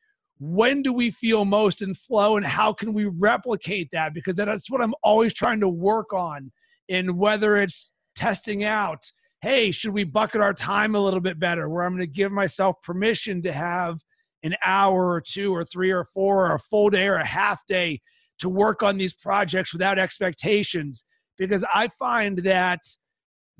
when 0.40 0.82
do 0.82 0.92
we 0.92 1.10
feel 1.10 1.44
most 1.44 1.82
in 1.82 1.94
flow 1.94 2.36
and 2.36 2.44
how 2.44 2.72
can 2.72 2.92
we 2.92 3.04
replicate 3.04 3.88
that? 3.92 4.14
Because 4.14 4.36
that's 4.36 4.70
what 4.70 4.82
i'm 4.82 4.94
always 5.02 5.32
trying 5.32 5.60
to 5.60 5.68
work 5.68 6.12
on 6.12 6.50
and 6.88 7.16
whether 7.16 7.56
it's 7.56 7.92
testing 8.14 8.64
out 8.64 9.02
hey 9.40 9.70
should 9.70 9.92
we 9.92 10.04
bucket 10.04 10.40
our 10.40 10.52
time 10.54 10.94
a 10.94 11.00
little 11.00 11.20
bit 11.20 11.38
better 11.38 11.68
where 11.68 11.82
i'm 11.84 11.92
going 11.96 12.00
to 12.00 12.06
give 12.06 12.30
myself 12.30 12.76
permission 12.82 13.40
to 13.40 13.52
have 13.52 13.98
an 14.42 14.54
hour 14.64 15.10
or 15.10 15.20
two 15.20 15.54
or 15.54 15.64
three 15.64 15.90
or 15.90 16.04
four 16.04 16.46
or 16.46 16.54
a 16.54 16.58
full 16.58 16.90
day 16.90 17.06
or 17.06 17.14
a 17.14 17.24
half 17.24 17.64
day 17.66 18.00
to 18.42 18.48
work 18.48 18.82
on 18.82 18.98
these 18.98 19.14
projects 19.14 19.72
without 19.72 19.98
expectations 19.98 21.04
because 21.38 21.64
I 21.74 21.88
find 21.98 22.38
that 22.38 22.80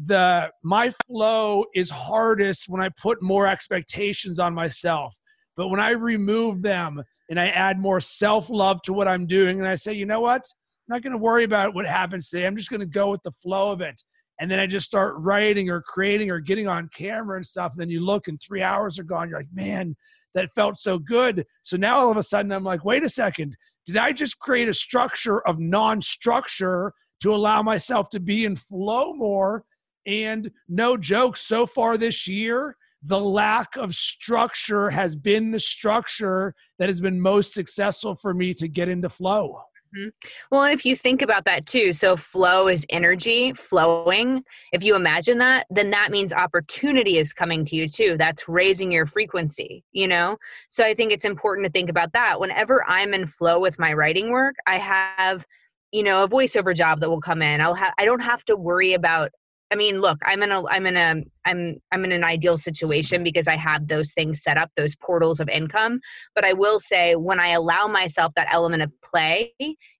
the 0.04 0.50
my 0.62 0.92
flow 1.06 1.64
is 1.74 1.90
hardest 1.90 2.68
when 2.68 2.82
I 2.82 2.90
put 2.90 3.22
more 3.22 3.46
expectations 3.46 4.38
on 4.38 4.54
myself. 4.54 5.16
But 5.56 5.68
when 5.68 5.80
I 5.80 5.90
remove 5.90 6.62
them 6.62 7.02
and 7.28 7.38
I 7.38 7.48
add 7.48 7.78
more 7.78 8.00
self-love 8.00 8.82
to 8.82 8.92
what 8.92 9.08
I'm 9.08 9.26
doing 9.26 9.58
and 9.58 9.68
I 9.68 9.76
say, 9.76 9.92
"You 9.92 10.06
know 10.06 10.20
what? 10.20 10.44
I'm 10.88 10.96
not 10.96 11.02
going 11.02 11.12
to 11.12 11.18
worry 11.18 11.44
about 11.44 11.74
what 11.74 11.86
happens 11.86 12.28
today. 12.28 12.46
I'm 12.46 12.56
just 12.56 12.70
going 12.70 12.80
to 12.80 12.86
go 12.86 13.10
with 13.10 13.22
the 13.22 13.32
flow 13.42 13.70
of 13.70 13.80
it." 13.80 14.02
And 14.40 14.50
then 14.50 14.58
I 14.58 14.66
just 14.66 14.86
start 14.86 15.14
writing 15.18 15.70
or 15.70 15.82
creating 15.82 16.30
or 16.30 16.40
getting 16.40 16.66
on 16.66 16.90
camera 16.92 17.36
and 17.36 17.46
stuff. 17.46 17.72
And 17.72 17.80
then 17.80 17.90
you 17.90 18.04
look 18.04 18.26
and 18.28 18.40
3 18.40 18.62
hours 18.62 18.98
are 18.98 19.04
gone. 19.04 19.28
You're 19.28 19.38
like, 19.38 19.52
"Man, 19.52 19.94
that 20.34 20.52
felt 20.54 20.76
so 20.76 20.98
good." 20.98 21.44
So 21.62 21.76
now 21.76 21.98
all 21.98 22.10
of 22.10 22.16
a 22.16 22.22
sudden 22.22 22.50
I'm 22.50 22.64
like, 22.64 22.84
"Wait 22.84 23.04
a 23.04 23.08
second 23.08 23.56
did 23.84 23.96
I 23.96 24.12
just 24.12 24.38
create 24.38 24.68
a 24.68 24.74
structure 24.74 25.40
of 25.46 25.58
non 25.58 26.00
structure 26.00 26.92
to 27.20 27.34
allow 27.34 27.62
myself 27.62 28.08
to 28.10 28.20
be 28.20 28.44
in 28.44 28.56
flow 28.56 29.12
more? 29.12 29.64
And 30.06 30.50
no 30.68 30.96
joke, 30.96 31.36
so 31.36 31.66
far 31.66 31.96
this 31.96 32.26
year, 32.26 32.76
the 33.04 33.20
lack 33.20 33.76
of 33.76 33.94
structure 33.94 34.90
has 34.90 35.16
been 35.16 35.50
the 35.50 35.60
structure 35.60 36.54
that 36.78 36.88
has 36.88 37.00
been 37.00 37.20
most 37.20 37.52
successful 37.52 38.14
for 38.14 38.32
me 38.32 38.54
to 38.54 38.68
get 38.68 38.88
into 38.88 39.08
flow. 39.08 39.62
Mm-hmm. 39.96 40.08
Well, 40.50 40.64
if 40.64 40.86
you 40.86 40.96
think 40.96 41.20
about 41.20 41.44
that 41.44 41.66
too, 41.66 41.92
so 41.92 42.16
flow 42.16 42.68
is 42.68 42.86
energy 42.88 43.52
flowing. 43.52 44.42
If 44.72 44.82
you 44.82 44.96
imagine 44.96 45.38
that, 45.38 45.66
then 45.70 45.90
that 45.90 46.10
means 46.10 46.32
opportunity 46.32 47.18
is 47.18 47.32
coming 47.32 47.64
to 47.66 47.76
you 47.76 47.88
too. 47.88 48.16
That's 48.16 48.48
raising 48.48 48.90
your 48.90 49.06
frequency, 49.06 49.84
you 49.92 50.08
know? 50.08 50.38
So 50.68 50.84
I 50.84 50.94
think 50.94 51.12
it's 51.12 51.26
important 51.26 51.66
to 51.66 51.72
think 51.72 51.90
about 51.90 52.12
that. 52.12 52.40
Whenever 52.40 52.84
I'm 52.88 53.12
in 53.12 53.26
flow 53.26 53.60
with 53.60 53.78
my 53.78 53.92
writing 53.92 54.30
work, 54.30 54.56
I 54.66 54.78
have 54.78 55.44
you 55.92 56.02
know 56.02 56.24
a 56.24 56.28
voiceover 56.28 56.74
job 56.74 57.00
that 57.00 57.10
will 57.10 57.20
come 57.20 57.42
in 57.42 57.60
i'll 57.60 57.74
have 57.74 57.92
i 57.98 58.06
don't 58.06 58.22
have 58.22 58.42
to 58.46 58.56
worry 58.56 58.94
about 58.94 59.30
I 59.72 59.74
mean, 59.74 60.02
look, 60.02 60.18
I'm 60.26 60.42
in 60.42 60.52
a 60.52 60.62
I'm 60.66 60.86
in 60.86 60.96
a 60.96 61.22
I'm 61.46 61.78
I'm 61.90 62.04
in 62.04 62.12
an 62.12 62.24
ideal 62.24 62.58
situation 62.58 63.24
because 63.24 63.48
I 63.48 63.56
have 63.56 63.88
those 63.88 64.12
things 64.12 64.42
set 64.42 64.58
up, 64.58 64.70
those 64.76 64.94
portals 64.94 65.40
of 65.40 65.48
income. 65.48 66.00
But 66.34 66.44
I 66.44 66.52
will 66.52 66.78
say 66.78 67.16
when 67.16 67.40
I 67.40 67.48
allow 67.48 67.86
myself 67.86 68.32
that 68.36 68.48
element 68.50 68.82
of 68.82 68.92
play 69.02 69.54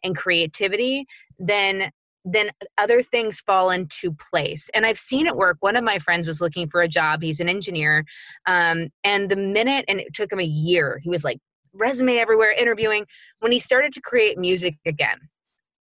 and 0.05 0.15
creativity, 0.15 1.07
then 1.39 1.91
then 2.25 2.51
other 2.77 3.03
things 3.03 3.41
fall 3.41 3.71
into 3.71 4.13
place. 4.13 4.69
And 4.75 4.85
I've 4.85 4.99
seen 4.99 5.27
it 5.27 5.37
work. 5.37 5.57
One 5.61 5.75
of 5.75 5.83
my 5.83 5.99
friends 5.99 6.27
was 6.27 6.43
looking 6.43 6.69
for 6.69 6.83
a 6.83 6.89
job. 6.89 7.23
He's 7.23 7.41
an 7.41 7.49
engineer. 7.49 8.05
Um, 8.47 8.91
and 9.03 9.31
the 9.31 9.37
minute, 9.37 9.87
and 9.89 9.99
it 9.99 10.15
took 10.15 10.31
him 10.31 10.39
a 10.39 10.45
year, 10.45 11.01
he 11.03 11.09
was 11.09 11.25
like, 11.25 11.39
resume 11.73 12.19
everywhere, 12.19 12.53
interviewing. 12.53 13.07
When 13.41 13.51
he 13.51 13.59
started 13.59 13.93
to 13.95 14.01
create 14.01 14.39
music 14.39 14.77
again, 14.87 15.17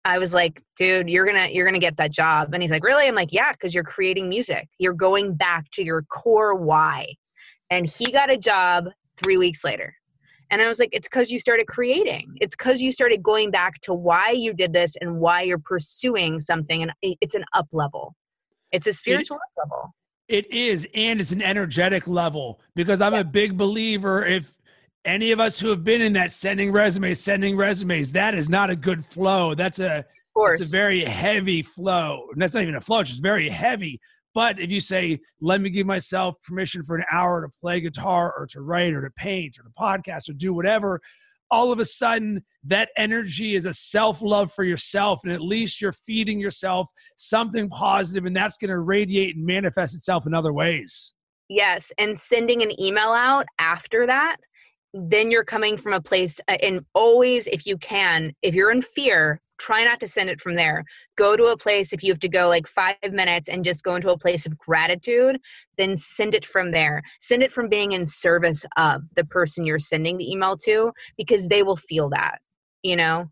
I 0.04 0.18
was 0.18 0.34
like, 0.34 0.64
dude, 0.78 1.10
you're 1.10 1.26
gonna 1.26 1.48
you're 1.52 1.66
gonna 1.66 1.80
get 1.80 1.98
that 1.98 2.12
job. 2.12 2.54
And 2.54 2.64
he's 2.64 2.72
like, 2.72 2.84
really? 2.84 3.08
I'm 3.08 3.16
like, 3.16 3.32
yeah, 3.32 3.52
because 3.52 3.74
you're 3.74 3.84
creating 3.84 4.30
music. 4.30 4.68
You're 4.80 4.94
going 4.94 5.36
back 5.36 5.70
to 5.72 5.84
your 5.84 6.04
core 6.04 6.56
why. 6.56 7.16
And 7.70 7.86
he 7.86 8.12
got 8.12 8.32
a 8.32 8.38
job 8.38 8.90
three 9.18 9.38
weeks 9.38 9.64
later. 9.64 9.96
And 10.50 10.62
I 10.62 10.68
was 10.68 10.80
like, 10.80 10.90
it's 10.92 11.08
because 11.08 11.32
you 11.32 11.40
started 11.40 11.68
creating. 11.68 12.36
It's 12.42 12.56
because 12.56 12.82
you 12.82 12.92
started 12.92 13.24
going 13.24 13.52
back 13.52 13.80
to 13.82 13.94
why 13.94 14.32
you 14.32 14.54
did 14.54 14.74
this 14.74 14.96
and 15.00 15.20
why 15.20 15.44
you're 15.44 15.60
pursuing 15.60 16.42
something. 16.42 16.82
And 16.82 16.92
it's 17.02 17.36
an 17.36 17.46
up 17.54 17.68
level. 17.72 18.16
It's 18.74 18.86
a 18.86 18.92
spiritual 18.92 19.38
it, 19.38 19.62
up 19.62 19.70
level. 19.70 19.96
It 20.28 20.52
is, 20.52 20.88
and 20.94 21.22
it's 21.22 21.32
an 21.32 21.42
energetic 21.42 22.08
level 22.08 22.60
because 22.76 23.02
I'm 23.02 23.14
yeah. 23.14 23.20
a 23.20 23.24
big 23.24 23.58
believer 23.58 24.26
if 24.26 24.54
any 25.06 25.32
of 25.32 25.40
us 25.40 25.60
who 25.60 25.70
have 25.70 25.84
been 25.84 26.02
in 26.02 26.14
that 26.14 26.32
sending 26.32 26.72
resumes, 26.72 27.20
sending 27.20 27.56
resumes, 27.56 28.12
that 28.12 28.36
is 28.36 28.50
not 28.50 28.70
a 28.70 28.76
good 28.76 29.06
flow. 29.08 29.56
That's 29.56 29.80
a 29.80 30.06
it's 30.36 30.68
a 30.68 30.78
very 30.78 31.02
heavy 31.02 31.62
flow. 31.62 32.28
And 32.32 32.42
that's 32.42 32.54
not 32.54 32.64
even 32.64 32.76
a 32.76 32.82
flow, 32.82 33.00
it's 33.00 33.10
just 33.10 33.24
very 33.24 33.50
heavy. 33.50 34.00
But 34.34 34.60
if 34.60 34.72
you 34.72 34.80
say, 34.80 35.20
let 35.42 35.60
me 35.60 35.70
give 35.70 35.86
myself 35.86 36.36
permission 36.42 36.84
for 36.84 36.96
an 36.96 37.04
hour 37.12 37.42
to 37.42 37.50
play 37.60 37.82
guitar 37.82 38.34
or 38.38 38.48
to 38.48 38.62
write 38.62 38.94
or 38.94 39.02
to 39.02 39.12
paint 39.12 39.60
or 39.60 39.64
to 39.64 39.70
podcast 39.78 40.30
or 40.30 40.34
do 40.34 40.54
whatever, 40.54 41.02
all 41.50 41.74
of 41.74 41.82
a 41.82 41.86
sudden 41.86 42.42
that 42.64 42.90
energy 42.96 43.56
is 43.56 43.66
a 43.66 43.74
self 43.74 44.22
love 44.22 44.54
for 44.54 44.64
yourself. 44.64 45.20
And 45.24 45.34
at 45.34 45.42
least 45.42 45.82
you're 45.82 45.92
feeding 45.92 46.40
yourself 46.40 46.88
something 47.18 47.70
positive, 47.70 48.26
and 48.26 48.36
that's 48.36 48.58
going 48.58 48.70
to 48.70 48.80
radiate 48.80 49.36
and 49.36 49.46
manifest 49.46 49.96
itself 49.96 50.26
in 50.26 50.34
other 50.34 50.54
ways. 50.54 51.14
Yes. 51.50 51.92
And 51.98 52.18
sending 52.18 52.64
an 52.64 52.80
email 52.82 53.10
out 53.10 53.46
after 53.60 54.08
that 54.08 54.38
then 54.94 55.32
you're 55.32 55.44
coming 55.44 55.78
from 55.78 55.94
a 55.94 56.02
place 56.02 56.40
uh, 56.48 56.58
and 56.62 56.86
always 56.94 57.48
if 57.48 57.66
you 57.66 57.78
can 57.78 58.34
if 58.42 58.54
you're 58.54 58.72
in 58.72 58.82
fear 58.82 59.40
try 59.58 59.84
not 59.84 60.00
to 60.00 60.08
send 60.08 60.30
it 60.30 60.42
from 60.42 60.56
there 60.56 60.84
go 61.16 61.38
to 61.38 61.46
a 61.46 61.58
place 61.58 61.94
if 61.94 62.04
you 62.04 62.12
have 62.12 62.20
to 62.20 62.28
go 62.28 62.50
like 62.50 62.68
five 62.68 62.96
minutes 63.12 63.48
and 63.48 63.64
just 63.64 63.84
go 63.84 63.96
into 63.96 64.10
a 64.10 64.18
place 64.18 64.46
of 64.46 64.58
gratitude 64.58 65.38
then 65.78 65.96
send 65.96 66.36
it 66.36 66.46
from 66.46 66.72
there 66.72 67.02
send 67.20 67.42
it 67.42 67.52
from 67.52 67.70
being 67.70 67.94
in 67.94 68.06
service 68.06 68.66
of 68.78 69.02
the 69.16 69.24
person 69.26 69.66
you're 69.66 69.80
sending 69.80 70.18
the 70.18 70.30
email 70.30 70.58
to 70.58 70.92
because 71.18 71.48
they 71.48 71.64
will 71.64 71.78
feel 71.78 72.10
that 72.10 72.40
you 72.84 72.96
know 72.96 73.30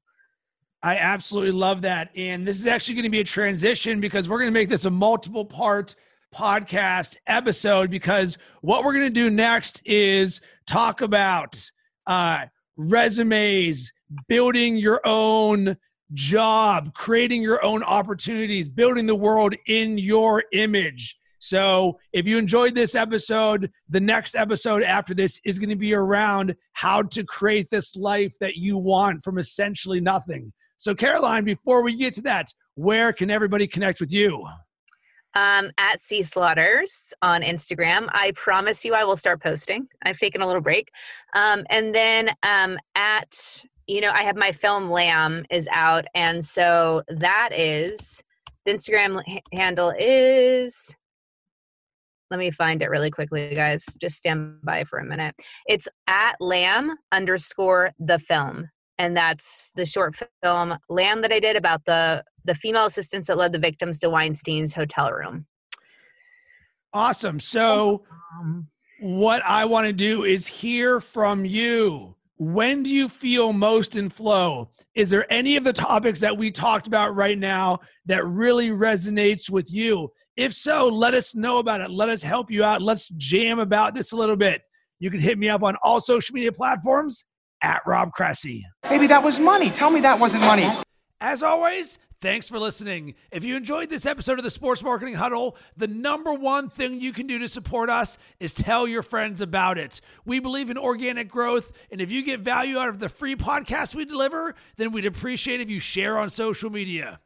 I 0.81 0.95
absolutely 0.95 1.51
love 1.51 1.81
that. 1.81 2.09
And 2.15 2.47
this 2.47 2.57
is 2.57 2.65
actually 2.65 2.95
going 2.95 3.03
to 3.03 3.09
be 3.09 3.19
a 3.19 3.25
transition 3.25 3.99
because 3.99 4.29
we're 4.29 4.37
going 4.37 4.47
to 4.47 4.57
make 4.57 4.69
this 4.69 4.85
a 4.85 4.89
multiple 4.89 5.43
part 5.43 5.93
podcast 6.33 7.17
episode 7.27 7.89
because 7.89 8.37
what 8.61 8.83
we're 8.83 8.93
going 8.93 9.05
to 9.05 9.09
do 9.09 9.29
next 9.29 9.81
is 9.85 10.41
talk 10.67 11.01
about 11.01 11.69
uh, 12.07 12.45
resumes, 12.77 13.91
building 14.27 14.77
your 14.77 15.01
own 15.05 15.77
job, 16.13 16.93
creating 16.93 17.41
your 17.41 17.63
own 17.63 17.83
opportunities, 17.83 18.67
building 18.67 19.05
the 19.05 19.15
world 19.15 19.53
in 19.67 19.97
your 19.97 20.43
image. 20.53 21.15
So 21.39 21.97
if 22.11 22.27
you 22.27 22.37
enjoyed 22.37 22.75
this 22.75 22.95
episode, 22.95 23.71
the 23.87 24.01
next 24.01 24.35
episode 24.35 24.83
after 24.83 25.13
this 25.13 25.39
is 25.45 25.57
going 25.57 25.69
to 25.69 25.75
be 25.75 25.93
around 25.93 26.55
how 26.73 27.03
to 27.03 27.23
create 27.23 27.69
this 27.69 27.95
life 27.95 28.33
that 28.39 28.57
you 28.57 28.77
want 28.77 29.23
from 29.23 29.37
essentially 29.37 30.01
nothing. 30.01 30.51
So, 30.77 30.95
Caroline, 30.95 31.43
before 31.43 31.83
we 31.83 31.95
get 31.95 32.13
to 32.15 32.21
that, 32.23 32.47
where 32.75 33.11
can 33.13 33.29
everybody 33.29 33.67
connect 33.67 33.99
with 33.99 34.11
you? 34.11 34.45
Um, 35.35 35.71
at 35.77 36.01
C 36.01 36.23
Slaughters 36.23 37.13
on 37.21 37.43
Instagram. 37.43 38.09
I 38.13 38.31
promise 38.35 38.83
you 38.83 38.95
I 38.95 39.03
will 39.03 39.15
start 39.15 39.41
posting. 39.41 39.87
I've 40.03 40.17
taken 40.17 40.41
a 40.41 40.47
little 40.47 40.61
break. 40.61 40.89
Um, 41.35 41.65
and 41.69 41.93
then 41.93 42.31
um, 42.43 42.77
at, 42.95 43.63
you 43.87 44.01
know, 44.01 44.11
I 44.11 44.23
have 44.23 44.35
my 44.35 44.51
film 44.51 44.89
Lamb 44.89 45.45
is 45.51 45.67
out. 45.71 46.05
And 46.15 46.43
so 46.43 47.03
that 47.09 47.49
is, 47.53 48.23
the 48.65 48.71
Instagram 48.73 49.21
handle 49.53 49.93
is 49.97 50.95
let 52.31 52.39
me 52.39 52.51
find 52.51 52.81
it 52.81 52.89
really 52.89 53.09
quickly, 53.09 53.53
guys. 53.53 53.85
Just 53.99 54.17
stand 54.17 54.61
by 54.63 54.83
for 54.83 54.99
a 54.99 55.05
minute. 55.05 55.35
It's 55.67 55.87
at 56.07 56.35
lamb 56.39 56.95
underscore 57.11 57.91
the 57.99 58.19
film. 58.19 58.69
And 58.97 59.15
that's 59.15 59.71
the 59.75 59.85
short 59.85 60.15
film 60.43 60.77
Lamb 60.89 61.21
that 61.21 61.31
I 61.31 61.39
did 61.39 61.55
about 61.55 61.85
the 61.85 62.23
the 62.49 62.55
female 62.55 62.85
assistants 62.85 63.27
that 63.27 63.37
led 63.37 63.53
the 63.53 63.59
victims 63.59 63.99
to 63.99 64.09
Weinstein's 64.09 64.73
hotel 64.73 65.11
room. 65.11 65.45
Awesome. 66.91 67.39
So 67.39 68.03
um, 68.39 68.67
what 68.99 69.43
I 69.45 69.65
want 69.65 69.85
to 69.85 69.93
do 69.93 70.23
is 70.23 70.47
hear 70.47 70.99
from 70.99 71.45
you. 71.45 72.15
When 72.37 72.81
do 72.81 72.89
you 72.89 73.07
feel 73.07 73.53
most 73.53 73.95
in 73.95 74.09
flow? 74.09 74.71
Is 74.95 75.11
there 75.11 75.31
any 75.31 75.57
of 75.57 75.63
the 75.63 75.73
topics 75.73 76.19
that 76.21 76.35
we 76.35 76.49
talked 76.49 76.87
about 76.87 77.15
right 77.15 77.37
now 77.37 77.79
that 78.07 78.25
really 78.25 78.69
resonates 78.69 79.49
with 79.49 79.71
you? 79.71 80.11
If 80.35 80.53
so, 80.53 80.87
let 80.87 81.13
us 81.13 81.35
know 81.35 81.59
about 81.59 81.81
it. 81.81 81.91
Let 81.91 82.09
us 82.09 82.23
help 82.23 82.49
you 82.49 82.63
out. 82.63 82.81
Let's 82.81 83.09
jam 83.09 83.59
about 83.59 83.93
this 83.93 84.11
a 84.11 84.15
little 84.15 84.37
bit. 84.37 84.63
You 84.97 85.11
can 85.11 85.19
hit 85.19 85.37
me 85.37 85.49
up 85.49 85.61
on 85.61 85.75
all 85.83 86.01
social 86.01 86.33
media 86.33 86.51
platforms 86.51 87.25
at 87.61 87.81
Rob 87.85 88.11
Cressy. 88.13 88.65
Maybe 88.89 89.05
that 89.07 89.21
was 89.21 89.39
money. 89.39 89.69
Tell 89.69 89.91
me 89.91 89.99
that 90.01 90.19
wasn't 90.19 90.43
money. 90.43 90.67
As 91.21 91.43
always, 91.43 91.99
thanks 92.21 92.47
for 92.47 92.59
listening. 92.59 93.13
If 93.29 93.43
you 93.43 93.57
enjoyed 93.57 93.89
this 93.89 94.05
episode 94.05 94.37
of 94.37 94.43
the 94.43 94.49
Sports 94.49 94.81
Marketing 94.81 95.15
Huddle, 95.15 95.57
the 95.75 95.87
number 95.87 96.33
one 96.33 96.69
thing 96.69 97.01
you 97.01 97.11
can 97.11 97.27
do 97.27 97.39
to 97.39 97.47
support 97.49 97.89
us 97.89 98.17
is 98.39 98.53
tell 98.53 98.87
your 98.87 99.03
friends 99.03 99.41
about 99.41 99.77
it. 99.77 99.99
We 100.23 100.39
believe 100.39 100.69
in 100.69 100.77
organic 100.77 101.27
growth, 101.27 101.73
and 101.91 101.99
if 101.99 102.09
you 102.09 102.23
get 102.23 102.39
value 102.39 102.77
out 102.77 102.87
of 102.87 102.99
the 102.99 103.09
free 103.09 103.35
podcast 103.35 103.95
we 103.95 104.05
deliver, 104.05 104.55
then 104.77 104.93
we'd 104.93 105.05
appreciate 105.05 105.59
if 105.59 105.69
you 105.69 105.81
share 105.81 106.17
on 106.17 106.29
social 106.29 106.69
media. 106.69 107.19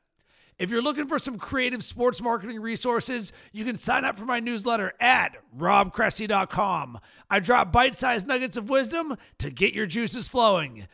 If 0.57 0.71
you're 0.71 0.81
looking 0.81 1.07
for 1.07 1.19
some 1.19 1.37
creative 1.37 1.83
sports 1.83 2.21
marketing 2.21 2.59
resources, 2.59 3.31
you 3.51 3.65
can 3.65 3.75
sign 3.75 4.05
up 4.05 4.17
for 4.17 4.25
my 4.25 4.39
newsletter 4.39 4.93
at 4.99 5.35
robcressy.com. 5.55 6.99
I 7.29 7.39
drop 7.39 7.71
bite 7.71 7.95
sized 7.95 8.27
nuggets 8.27 8.57
of 8.57 8.69
wisdom 8.69 9.17
to 9.37 9.51
get 9.51 9.73
your 9.73 9.85
juices 9.85 10.27
flowing. 10.27 10.87